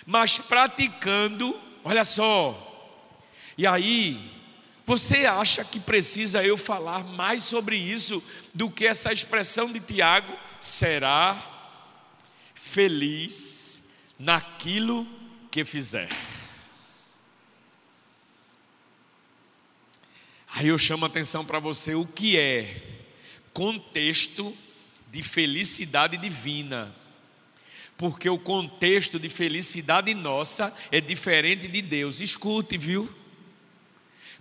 mas 0.05 0.37
praticando, 0.37 1.59
olha 1.83 2.03
só. 2.03 2.67
E 3.57 3.65
aí, 3.67 4.31
você 4.85 5.25
acha 5.25 5.63
que 5.63 5.79
precisa 5.79 6.43
eu 6.43 6.57
falar 6.57 7.03
mais 7.03 7.43
sobre 7.43 7.77
isso 7.77 8.23
do 8.53 8.69
que 8.69 8.85
essa 8.85 9.13
expressão 9.13 9.71
de 9.71 9.79
Tiago? 9.79 10.33
Será 10.59 11.47
feliz 12.53 13.70
naquilo 14.21 15.07
que 15.49 15.65
fizer. 15.65 16.07
Aí 20.47 20.67
eu 20.67 20.77
chamo 20.77 21.05
a 21.05 21.07
atenção 21.07 21.43
para 21.43 21.59
você 21.59 21.95
o 21.95 22.05
que 22.05 22.37
é 22.37 22.83
contexto 23.51 24.55
de 25.11 25.23
felicidade 25.23 26.17
divina. 26.17 26.93
Porque 27.97 28.29
o 28.29 28.37
contexto 28.37 29.19
de 29.19 29.29
felicidade 29.29 30.13
nossa 30.13 30.75
é 30.91 31.01
diferente 31.01 31.67
de 31.67 31.81
Deus. 31.81 32.19
Escute, 32.19 32.77
viu? 32.77 33.11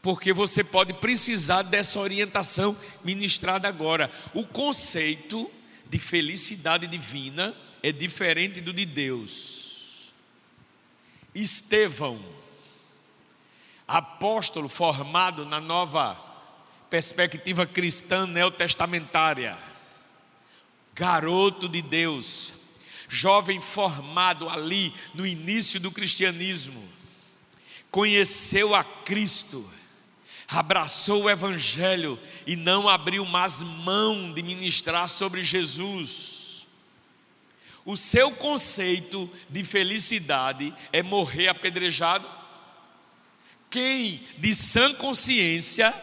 Porque 0.03 0.33
você 0.33 0.63
pode 0.63 0.93
precisar 0.95 1.63
dessa 1.63 1.99
orientação 1.99 2.77
ministrada 3.05 3.69
agora. 3.69 4.11
O 4.35 4.45
conceito 4.47 5.51
de 5.89 5.99
felicidade 5.99 6.87
divina 6.87 7.55
é 7.83 7.93
diferente 7.93 8.61
do 8.61 8.73
de 8.73 8.85
Deus. 8.85 9.70
Estevão, 11.35 12.21
apóstolo 13.87 14.69
formado 14.69 15.45
na 15.45 15.61
nova 15.61 16.19
perspectiva 16.89 17.67
cristã 17.67 18.27
neotestamentária, 18.27 19.57
garoto 20.95 21.69
de 21.69 21.81
Deus, 21.81 22.53
jovem 23.09 23.61
formado 23.61 24.49
ali 24.49 24.93
no 25.15 25.27
início 25.27 25.79
do 25.79 25.91
cristianismo, 25.91 26.83
conheceu 27.91 28.75
a 28.75 28.83
Cristo, 28.83 29.69
abraçou 30.49 31.25
o 31.25 31.31
Evangelho 31.31 32.19
e 32.47 32.57
não 32.57 32.89
abriu 32.89 33.25
mais 33.25 33.61
mão 33.61 34.33
de 34.33 34.43
ministrar 34.43 35.09
sobre 35.09 35.45
Jesus 35.45 36.40
o 37.85 37.97
seu 37.97 38.31
conceito 38.33 39.31
de 39.49 39.65
felicidade 39.65 40.75
é 40.93 41.03
morrer 41.03 41.49
apedrejado? 41.49 42.29
Quem 43.71 44.21
de 44.37 44.55
sã 44.55 44.93
consciência, 44.95 45.95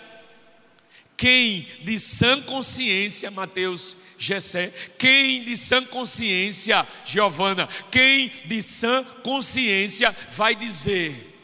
quem 1.15 1.67
de 1.83 1.99
sã 1.99 2.41
consciência, 2.41 3.29
Mateus 3.29 3.95
Gessé, 4.17 4.73
quem 4.97 5.43
de 5.43 5.55
sã 5.55 5.83
consciência, 5.83 6.87
Giovana, 7.05 7.67
quem 7.91 8.29
de 8.45 8.61
sã 8.61 9.03
consciência 9.23 10.15
vai 10.31 10.55
dizer: 10.55 11.37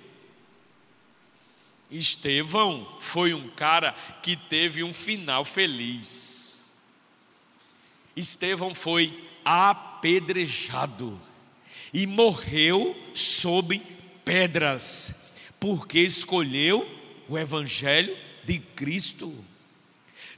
Estevão 1.92 2.98
foi 3.00 3.34
um 3.34 3.50
cara 3.50 3.92
que 4.22 4.36
teve 4.36 4.84
um 4.84 4.94
final 4.94 5.46
feliz. 5.46 6.62
Estevão 8.16 8.74
foi 8.74 9.30
apedrejado 9.44 9.93
e 11.94 12.08
morreu 12.08 12.96
sob 13.14 13.82
pedras, 14.26 15.32
porque 15.60 16.00
escolheu 16.00 16.90
o 17.30 17.38
Evangelho 17.38 18.18
de 18.44 18.60
Cristo. 18.60 19.34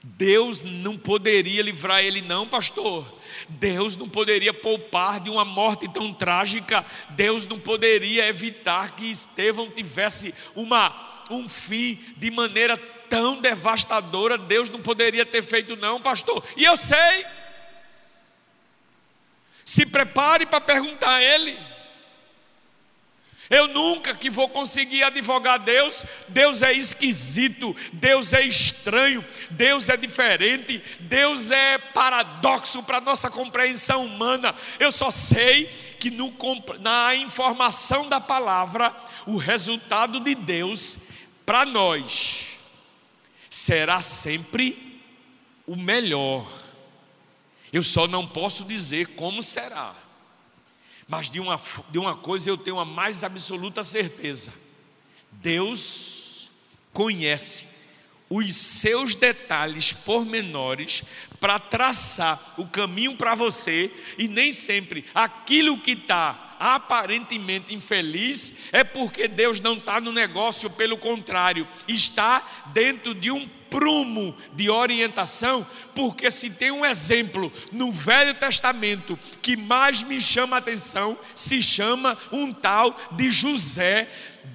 Deus 0.04 0.62
não 0.62 0.96
poderia 0.96 1.64
livrar 1.64 2.04
ele, 2.04 2.22
não, 2.22 2.48
pastor. 2.48 3.06
Deus 3.50 3.98
não 3.98 4.08
poderia 4.08 4.54
poupar 4.54 5.20
de 5.20 5.30
uma 5.30 5.44
morte 5.44 5.88
tão 5.92 6.14
trágica. 6.14 6.86
Deus 7.12 7.48
não 7.48 7.60
poderia 7.60 8.28
evitar 8.28 8.96
que 8.96 9.10
Estevão 9.10 9.72
tivesse 9.72 10.34
uma, 10.56 11.24
um 11.32 11.50
fim 11.50 12.00
de 12.18 12.30
maneira 12.30 12.78
tão 13.10 13.42
devastadora. 13.42 14.38
Deus 14.38 14.70
não 14.70 14.82
poderia 14.82 15.26
ter 15.26 15.42
feito, 15.42 15.76
não, 15.76 16.00
pastor. 16.00 16.44
E 16.56 16.64
eu 16.64 16.78
sei. 16.78 17.26
Se 19.66 19.86
prepare 19.86 20.46
para 20.46 20.62
perguntar 20.62 21.16
a 21.16 21.24
Ele. 21.24 21.58
Eu 23.50 23.68
nunca 23.68 24.16
que 24.16 24.30
vou 24.30 24.50
conseguir 24.50 25.04
advogar 25.04 25.60
Deus, 25.60 26.04
Deus 26.28 26.64
é 26.64 26.74
esquisito, 26.74 27.76
Deus 27.94 28.34
é 28.34 28.42
estranho, 28.42 29.24
Deus 29.52 29.88
é 29.88 29.96
diferente, 29.96 30.82
Deus 31.02 31.52
é 31.52 31.78
paradoxo 31.78 32.82
para 32.82 33.00
nossa 33.00 33.30
compreensão 33.30 34.06
humana. 34.06 34.56
Eu 34.80 34.92
só 34.92 35.12
sei 35.12 35.66
que 36.00 36.10
no, 36.10 36.34
na 36.80 37.16
informação 37.16 38.10
da 38.10 38.20
palavra, 38.20 38.96
o 39.28 39.38
resultado 39.38 40.20
de 40.20 40.34
Deus 40.34 40.98
para 41.46 41.66
nós 41.66 42.58
será 43.48 44.02
sempre 44.02 45.02
o 45.68 45.76
melhor 45.76 46.65
eu 47.76 47.84
só 47.84 48.08
não 48.08 48.26
posso 48.26 48.64
dizer 48.64 49.08
como 49.16 49.44
será. 49.44 49.94
Mas 51.06 51.30
de 51.30 51.42
uma, 51.42 51.60
de 51.90 52.00
uma 52.00 52.16
coisa 52.16 52.50
eu 52.50 52.58
tenho 52.58 52.80
a 52.80 52.86
mais 52.86 53.22
absoluta 53.22 53.84
certeza: 53.84 54.54
Deus 55.30 56.50
conhece 56.94 57.68
os 58.30 58.56
seus 58.56 59.14
detalhes 59.14 59.92
pormenores 59.92 61.04
para 61.38 61.60
traçar 61.60 62.56
o 62.58 62.66
caminho 62.66 63.18
para 63.18 63.36
você, 63.36 63.92
e 64.18 64.26
nem 64.26 64.54
sempre 64.54 65.04
aquilo 65.14 65.78
que 65.82 65.92
está 65.92 66.56
aparentemente 66.58 67.74
infeliz 67.74 68.54
é 68.72 68.86
porque 68.86 69.28
Deus 69.28 69.60
não 69.60 69.74
está 69.74 70.00
no 70.00 70.14
negócio, 70.14 70.70
pelo 70.70 70.98
contrário, 70.98 71.68
está 71.90 72.42
dentro 72.68 73.14
de 73.14 73.30
um 73.30 73.46
prumo 73.76 74.34
de 74.54 74.70
orientação, 74.70 75.68
porque 75.94 76.32
se 76.32 76.50
tem 76.50 76.72
um 76.72 76.86
exemplo 76.86 77.52
no 77.74 77.92
Velho 77.92 78.34
Testamento 78.36 79.20
que 79.42 79.58
mais 79.58 80.02
me 80.02 80.22
chama 80.22 80.56
a 80.56 80.60
atenção, 80.60 81.18
se 81.36 81.62
chama 81.62 82.18
um 82.32 82.54
tal 82.54 82.96
de 83.12 83.30
José 83.30 84.08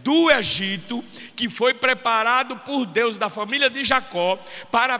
do 0.02 0.30
Egito, 0.30 1.04
que 1.36 1.50
foi 1.50 1.74
preparado 1.74 2.56
por 2.60 2.86
Deus 2.86 3.18
da 3.18 3.28
família 3.28 3.68
de 3.68 3.84
Jacó 3.84 4.38
para 4.70 4.98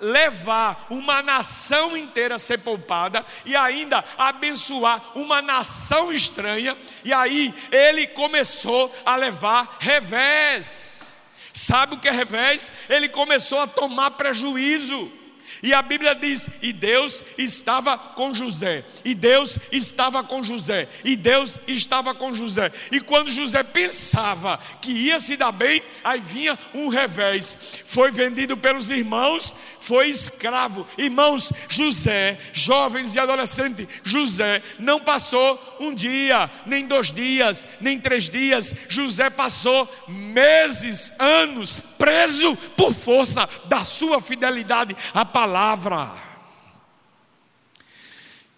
levar 0.00 0.86
uma 0.88 1.20
nação 1.20 1.96
inteira 1.96 2.36
a 2.36 2.38
ser 2.38 2.58
poupada 2.58 3.26
e 3.44 3.56
ainda 3.56 4.04
abençoar 4.16 5.02
uma 5.16 5.42
nação 5.42 6.12
estranha, 6.12 6.76
e 7.02 7.12
aí 7.12 7.52
ele 7.72 8.06
começou 8.06 8.94
a 9.04 9.16
levar 9.16 9.78
revés. 9.80 10.95
Sabe 11.56 11.94
o 11.94 11.98
que 11.98 12.06
é 12.06 12.10
revés? 12.10 12.70
Ele 12.86 13.08
começou 13.08 13.58
a 13.58 13.66
tomar 13.66 14.10
prejuízo. 14.10 15.10
E 15.62 15.72
a 15.72 15.80
Bíblia 15.80 16.14
diz: 16.14 16.50
e 16.60 16.70
Deus 16.70 17.24
estava 17.38 17.96
com 17.96 18.34
José, 18.34 18.84
e 19.02 19.14
Deus 19.14 19.58
estava 19.72 20.22
com 20.22 20.42
José, 20.42 20.86
e 21.02 21.16
Deus 21.16 21.58
estava 21.66 22.14
com 22.14 22.34
José. 22.34 22.70
E 22.92 23.00
quando 23.00 23.32
José 23.32 23.62
pensava 23.62 24.60
que 24.82 24.92
ia 24.92 25.18
se 25.18 25.34
dar 25.34 25.52
bem, 25.52 25.82
aí 26.04 26.20
vinha 26.20 26.58
um 26.74 26.88
revés. 26.88 27.56
Foi 27.86 28.10
vendido 28.10 28.54
pelos 28.54 28.90
irmãos, 28.90 29.54
foi 29.86 30.08
escravo. 30.08 30.84
Irmãos, 30.98 31.52
José, 31.68 32.36
jovens 32.52 33.14
e 33.14 33.20
adolescentes, 33.20 33.86
José 34.02 34.60
não 34.80 34.98
passou 34.98 35.76
um 35.78 35.94
dia, 35.94 36.50
nem 36.66 36.88
dois 36.88 37.12
dias, 37.12 37.64
nem 37.80 38.00
três 38.00 38.28
dias. 38.28 38.74
José 38.88 39.30
passou 39.30 39.88
meses, 40.08 41.12
anos 41.20 41.78
preso 41.96 42.56
por 42.76 42.92
força 42.92 43.48
da 43.66 43.84
sua 43.84 44.20
fidelidade 44.20 44.96
à 45.14 45.24
palavra. 45.24 46.12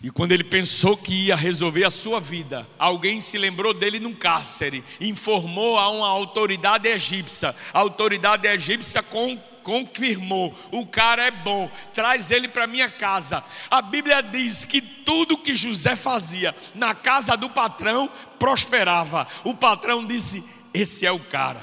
E 0.02 0.10
quando 0.10 0.32
ele 0.32 0.44
pensou 0.44 0.96
que 0.96 1.26
ia 1.26 1.36
resolver 1.36 1.84
a 1.84 1.90
sua 1.90 2.20
vida, 2.20 2.66
alguém 2.78 3.20
se 3.20 3.36
lembrou 3.36 3.74
dele 3.74 3.98
num 3.98 4.14
cárcere, 4.14 4.82
informou 5.00 5.76
a 5.76 5.90
uma 5.90 6.08
autoridade 6.08 6.88
egípcia. 6.88 7.54
A 7.74 7.80
autoridade 7.80 8.46
egípcia 8.46 9.02
com 9.02 9.36
confirmou: 9.68 10.58
o 10.72 10.86
cara 10.86 11.26
é 11.26 11.30
bom, 11.30 11.70
traz 11.92 12.30
ele 12.30 12.48
para 12.48 12.66
minha 12.66 12.88
casa. 12.88 13.44
A 13.70 13.82
Bíblia 13.82 14.22
diz 14.22 14.64
que 14.64 14.80
tudo 14.80 15.36
que 15.36 15.54
José 15.54 15.94
fazia 15.94 16.56
na 16.74 16.94
casa 16.94 17.36
do 17.36 17.50
patrão 17.50 18.10
prosperava. 18.38 19.28
O 19.44 19.54
patrão 19.54 20.06
disse: 20.06 20.42
Esse 20.72 21.04
é 21.04 21.12
o 21.12 21.20
cara. 21.20 21.60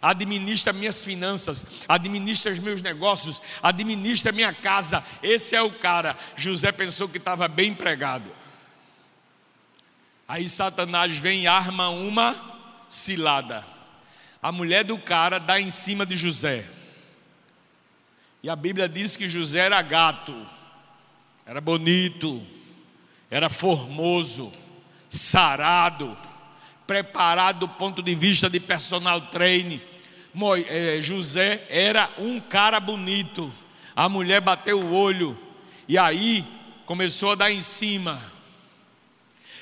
Administra 0.00 0.72
minhas 0.72 1.04
finanças, 1.04 1.66
administra 1.86 2.52
os 2.52 2.58
meus 2.58 2.80
negócios, 2.80 3.42
administra 3.62 4.32
minha 4.32 4.54
casa. 4.54 5.04
Esse 5.22 5.54
é 5.54 5.60
o 5.60 5.70
cara. 5.70 6.16
José 6.36 6.72
pensou 6.72 7.06
que 7.06 7.18
estava 7.18 7.46
bem 7.48 7.72
empregado. 7.72 8.32
Aí 10.26 10.48
Satanás 10.48 11.18
vem 11.18 11.42
e 11.42 11.46
arma 11.46 11.90
uma 11.90 12.34
cilada. 12.88 13.62
A 14.40 14.50
mulher 14.50 14.84
do 14.84 14.96
cara 14.96 15.38
dá 15.38 15.60
em 15.60 15.68
cima 15.68 16.06
de 16.06 16.16
José. 16.16 16.77
E 18.42 18.48
a 18.48 18.54
Bíblia 18.54 18.88
diz 18.88 19.16
que 19.16 19.28
José 19.28 19.60
era 19.60 19.82
gato, 19.82 20.34
era 21.44 21.60
bonito, 21.60 22.40
era 23.30 23.48
formoso, 23.48 24.52
sarado, 25.08 26.16
preparado 26.86 27.60
do 27.60 27.68
ponto 27.68 28.02
de 28.02 28.14
vista 28.14 28.48
de 28.48 28.60
personal 28.60 29.20
training. 29.22 29.80
Eh, 30.68 31.00
José 31.00 31.66
era 31.68 32.10
um 32.16 32.38
cara 32.38 32.78
bonito. 32.78 33.52
A 33.94 34.08
mulher 34.08 34.40
bateu 34.40 34.80
o 34.80 34.94
olho 34.94 35.36
e 35.88 35.98
aí 35.98 36.44
começou 36.86 37.32
a 37.32 37.34
dar 37.34 37.50
em 37.50 37.60
cima. 37.60 38.22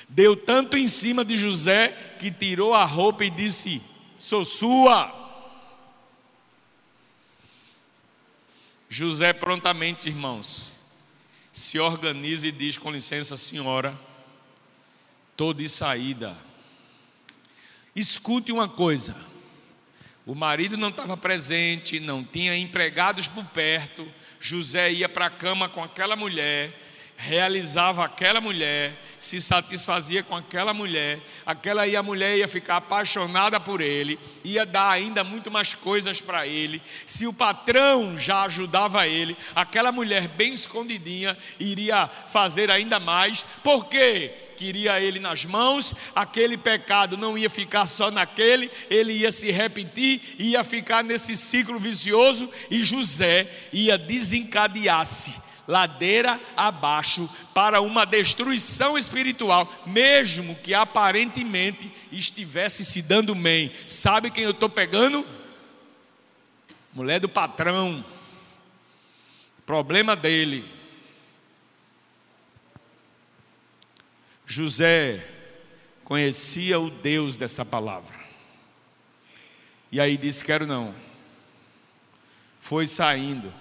Deu 0.07 0.35
tanto 0.35 0.77
em 0.77 0.87
cima 0.87 1.25
de 1.25 1.35
José 1.35 2.15
que 2.19 2.31
tirou 2.31 2.73
a 2.73 2.85
roupa 2.85 3.25
e 3.25 3.29
disse: 3.29 3.81
Sou 4.17 4.45
sua. 4.45 5.26
José 8.89 9.33
prontamente, 9.33 10.07
irmãos, 10.07 10.73
se 11.51 11.79
organiza 11.79 12.47
e 12.47 12.51
diz: 12.51 12.77
com 12.77 12.91
licença, 12.91 13.35
senhora, 13.35 13.97
estou 15.31 15.53
de 15.53 15.67
saída. 15.67 16.37
Escute 17.95 18.51
uma 18.51 18.69
coisa: 18.69 19.15
o 20.25 20.33
marido 20.33 20.77
não 20.77 20.89
estava 20.89 21.17
presente, 21.17 21.99
não 21.99 22.23
tinha 22.23 22.55
empregados 22.55 23.27
por 23.27 23.43
perto. 23.45 24.07
José 24.39 24.91
ia 24.91 25.09
para 25.09 25.25
a 25.25 25.31
cama 25.31 25.67
com 25.67 25.83
aquela 25.83 26.15
mulher, 26.15 26.86
realizava 27.17 28.05
aquela 28.05 28.39
mulher, 28.39 28.93
se 29.19 29.41
satisfazia 29.41 30.21
com 30.21 30.35
aquela 30.35 30.71
mulher, 30.71 31.19
aquela 31.43 31.87
e 31.87 31.95
a 31.95 32.03
mulher 32.03 32.37
ia 32.37 32.47
ficar 32.47 32.77
apaixonada 32.77 33.59
por 33.59 33.81
ele, 33.81 34.19
ia 34.43 34.63
dar 34.63 34.91
ainda 34.91 35.23
muito 35.23 35.49
mais 35.49 35.73
coisas 35.73 36.21
para 36.21 36.45
ele. 36.45 36.79
Se 37.07 37.25
o 37.25 37.33
patrão 37.33 38.15
já 38.17 38.43
ajudava 38.43 39.07
ele, 39.07 39.35
aquela 39.55 39.91
mulher 39.91 40.27
bem 40.27 40.53
escondidinha 40.53 41.35
iria 41.59 42.07
fazer 42.27 42.69
ainda 42.69 42.99
mais, 42.99 43.43
porque 43.63 44.31
queria 44.55 45.01
ele 45.01 45.19
nas 45.19 45.43
mãos, 45.43 45.95
aquele 46.15 46.55
pecado 46.55 47.17
não 47.17 47.35
ia 47.35 47.49
ficar 47.49 47.87
só 47.87 48.11
naquele, 48.11 48.69
ele 48.91 49.13
ia 49.13 49.31
se 49.31 49.49
repetir, 49.51 50.21
ia 50.37 50.63
ficar 50.63 51.03
nesse 51.03 51.35
ciclo 51.35 51.79
vicioso 51.79 52.49
e 52.69 52.83
José 52.83 53.47
ia 53.73 53.97
desencadear-se 53.97 55.46
ladeira 55.67 56.39
abaixo 56.55 57.29
para 57.53 57.81
uma 57.81 58.05
destruição 58.05 58.97
espiritual, 58.97 59.71
mesmo 59.85 60.55
que 60.55 60.73
aparentemente 60.73 61.91
estivesse 62.11 62.85
se 62.85 63.01
dando 63.01 63.35
bem. 63.35 63.71
Sabe 63.85 64.31
quem 64.31 64.45
eu 64.45 64.51
estou 64.51 64.69
pegando? 64.69 65.25
Mulher 66.93 67.19
do 67.19 67.27
patrão. 67.27 68.03
Problema 69.65 70.15
dele. 70.15 70.63
José 74.45 75.27
conhecia 76.05 76.79
o 76.79 76.89
Deus 76.89 77.35
dessa 77.35 77.65
palavra. 77.65 78.15
E 79.91 79.99
aí 79.99 80.15
disse: 80.15 80.45
Quero 80.45 80.65
não. 80.65 80.95
Foi 82.61 82.85
saindo 82.85 83.53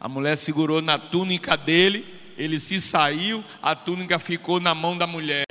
a 0.00 0.08
mulher 0.08 0.34
segurou 0.36 0.80
na 0.80 0.98
túnica 0.98 1.58
dele, 1.58 2.06
ele 2.38 2.58
se 2.58 2.80
saiu, 2.80 3.44
a 3.60 3.74
túnica 3.74 4.18
ficou 4.18 4.58
na 4.58 4.74
mão 4.74 4.96
da 4.96 5.06
mulher. 5.06 5.44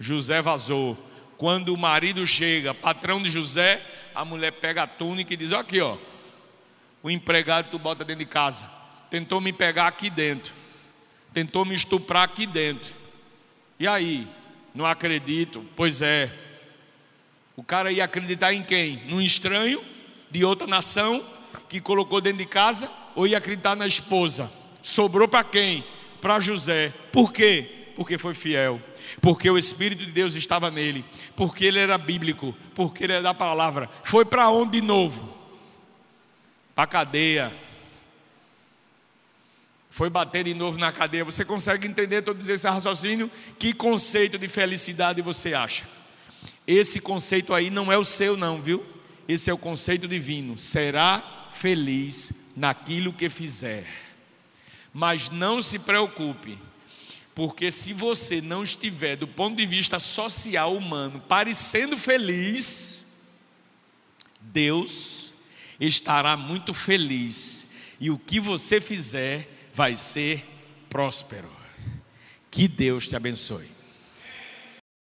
José 0.00 0.40
vazou. 0.40 0.96
Quando 1.36 1.74
o 1.74 1.76
marido 1.76 2.26
chega, 2.26 2.72
patrão 2.72 3.22
de 3.22 3.28
José, 3.28 3.82
a 4.14 4.24
mulher 4.24 4.52
pega 4.52 4.84
a 4.84 4.86
túnica 4.86 5.34
e 5.34 5.36
diz: 5.36 5.52
Aqui, 5.52 5.80
ó, 5.80 5.98
o 7.02 7.10
empregado 7.10 7.70
tu 7.70 7.78
bota 7.78 8.04
dentro 8.04 8.24
de 8.24 8.30
casa. 8.30 8.68
Tentou 9.10 9.40
me 9.40 9.52
pegar 9.52 9.86
aqui 9.86 10.08
dentro, 10.08 10.52
tentou 11.34 11.64
me 11.64 11.74
estuprar 11.74 12.24
aqui 12.24 12.46
dentro. 12.46 12.96
E 13.78 13.86
aí? 13.86 14.26
Não 14.74 14.86
acredito? 14.86 15.64
Pois 15.76 16.00
é. 16.00 16.32
O 17.54 17.62
cara 17.62 17.92
ia 17.92 18.04
acreditar 18.04 18.52
em 18.52 18.62
quem? 18.62 19.04
Num 19.06 19.20
estranho 19.20 19.82
de 20.30 20.44
outra 20.44 20.66
nação 20.66 21.24
que 21.68 21.80
colocou 21.80 22.20
dentro 22.20 22.38
de 22.38 22.46
casa? 22.46 22.90
Ou 23.18 23.26
ia 23.26 23.38
acreditar 23.38 23.74
na 23.74 23.84
esposa? 23.84 24.48
Sobrou 24.80 25.26
para 25.26 25.42
quem? 25.42 25.84
Para 26.20 26.38
José. 26.38 26.94
Por 27.10 27.32
quê? 27.32 27.68
Porque 27.96 28.16
foi 28.16 28.32
fiel. 28.32 28.80
Porque 29.20 29.50
o 29.50 29.58
Espírito 29.58 30.06
de 30.06 30.12
Deus 30.12 30.36
estava 30.36 30.70
nele. 30.70 31.04
Porque 31.34 31.64
ele 31.64 31.80
era 31.80 31.98
bíblico. 31.98 32.54
Porque 32.76 33.02
ele 33.02 33.14
era 33.14 33.22
da 33.22 33.34
palavra. 33.34 33.90
Foi 34.04 34.24
para 34.24 34.48
onde 34.50 34.80
de 34.80 34.86
novo? 34.86 35.36
Para 36.76 36.84
a 36.84 36.86
cadeia. 36.86 37.52
Foi 39.90 40.08
bater 40.08 40.44
de 40.44 40.54
novo 40.54 40.78
na 40.78 40.92
cadeia. 40.92 41.24
Você 41.24 41.44
consegue 41.44 41.88
entender 41.88 42.22
todo 42.22 42.40
esse 42.48 42.68
raciocínio? 42.68 43.28
Que 43.58 43.72
conceito 43.72 44.38
de 44.38 44.46
felicidade 44.46 45.20
você 45.22 45.54
acha? 45.54 45.88
Esse 46.64 47.00
conceito 47.00 47.52
aí 47.52 47.68
não 47.68 47.90
é 47.90 47.98
o 47.98 48.04
seu, 48.04 48.36
não, 48.36 48.62
viu? 48.62 48.86
Esse 49.26 49.50
é 49.50 49.52
o 49.52 49.58
conceito 49.58 50.06
divino. 50.06 50.56
Será 50.56 51.48
feliz 51.50 52.46
naquilo 52.58 53.12
que 53.12 53.30
fizer. 53.30 53.86
Mas 54.92 55.30
não 55.30 55.62
se 55.62 55.78
preocupe, 55.78 56.58
porque 57.34 57.70
se 57.70 57.92
você 57.92 58.40
não 58.40 58.64
estiver, 58.64 59.16
do 59.16 59.28
ponto 59.28 59.56
de 59.56 59.64
vista 59.64 59.98
social 59.98 60.74
humano, 60.74 61.22
parecendo 61.28 61.96
feliz, 61.96 63.06
Deus 64.40 65.32
estará 65.78 66.36
muito 66.36 66.74
feliz, 66.74 67.68
e 68.00 68.10
o 68.10 68.18
que 68.18 68.40
você 68.40 68.80
fizer 68.80 69.70
vai 69.72 69.96
ser 69.96 70.44
próspero. 70.90 71.50
Que 72.50 72.66
Deus 72.66 73.06
te 73.06 73.14
abençoe. 73.14 73.77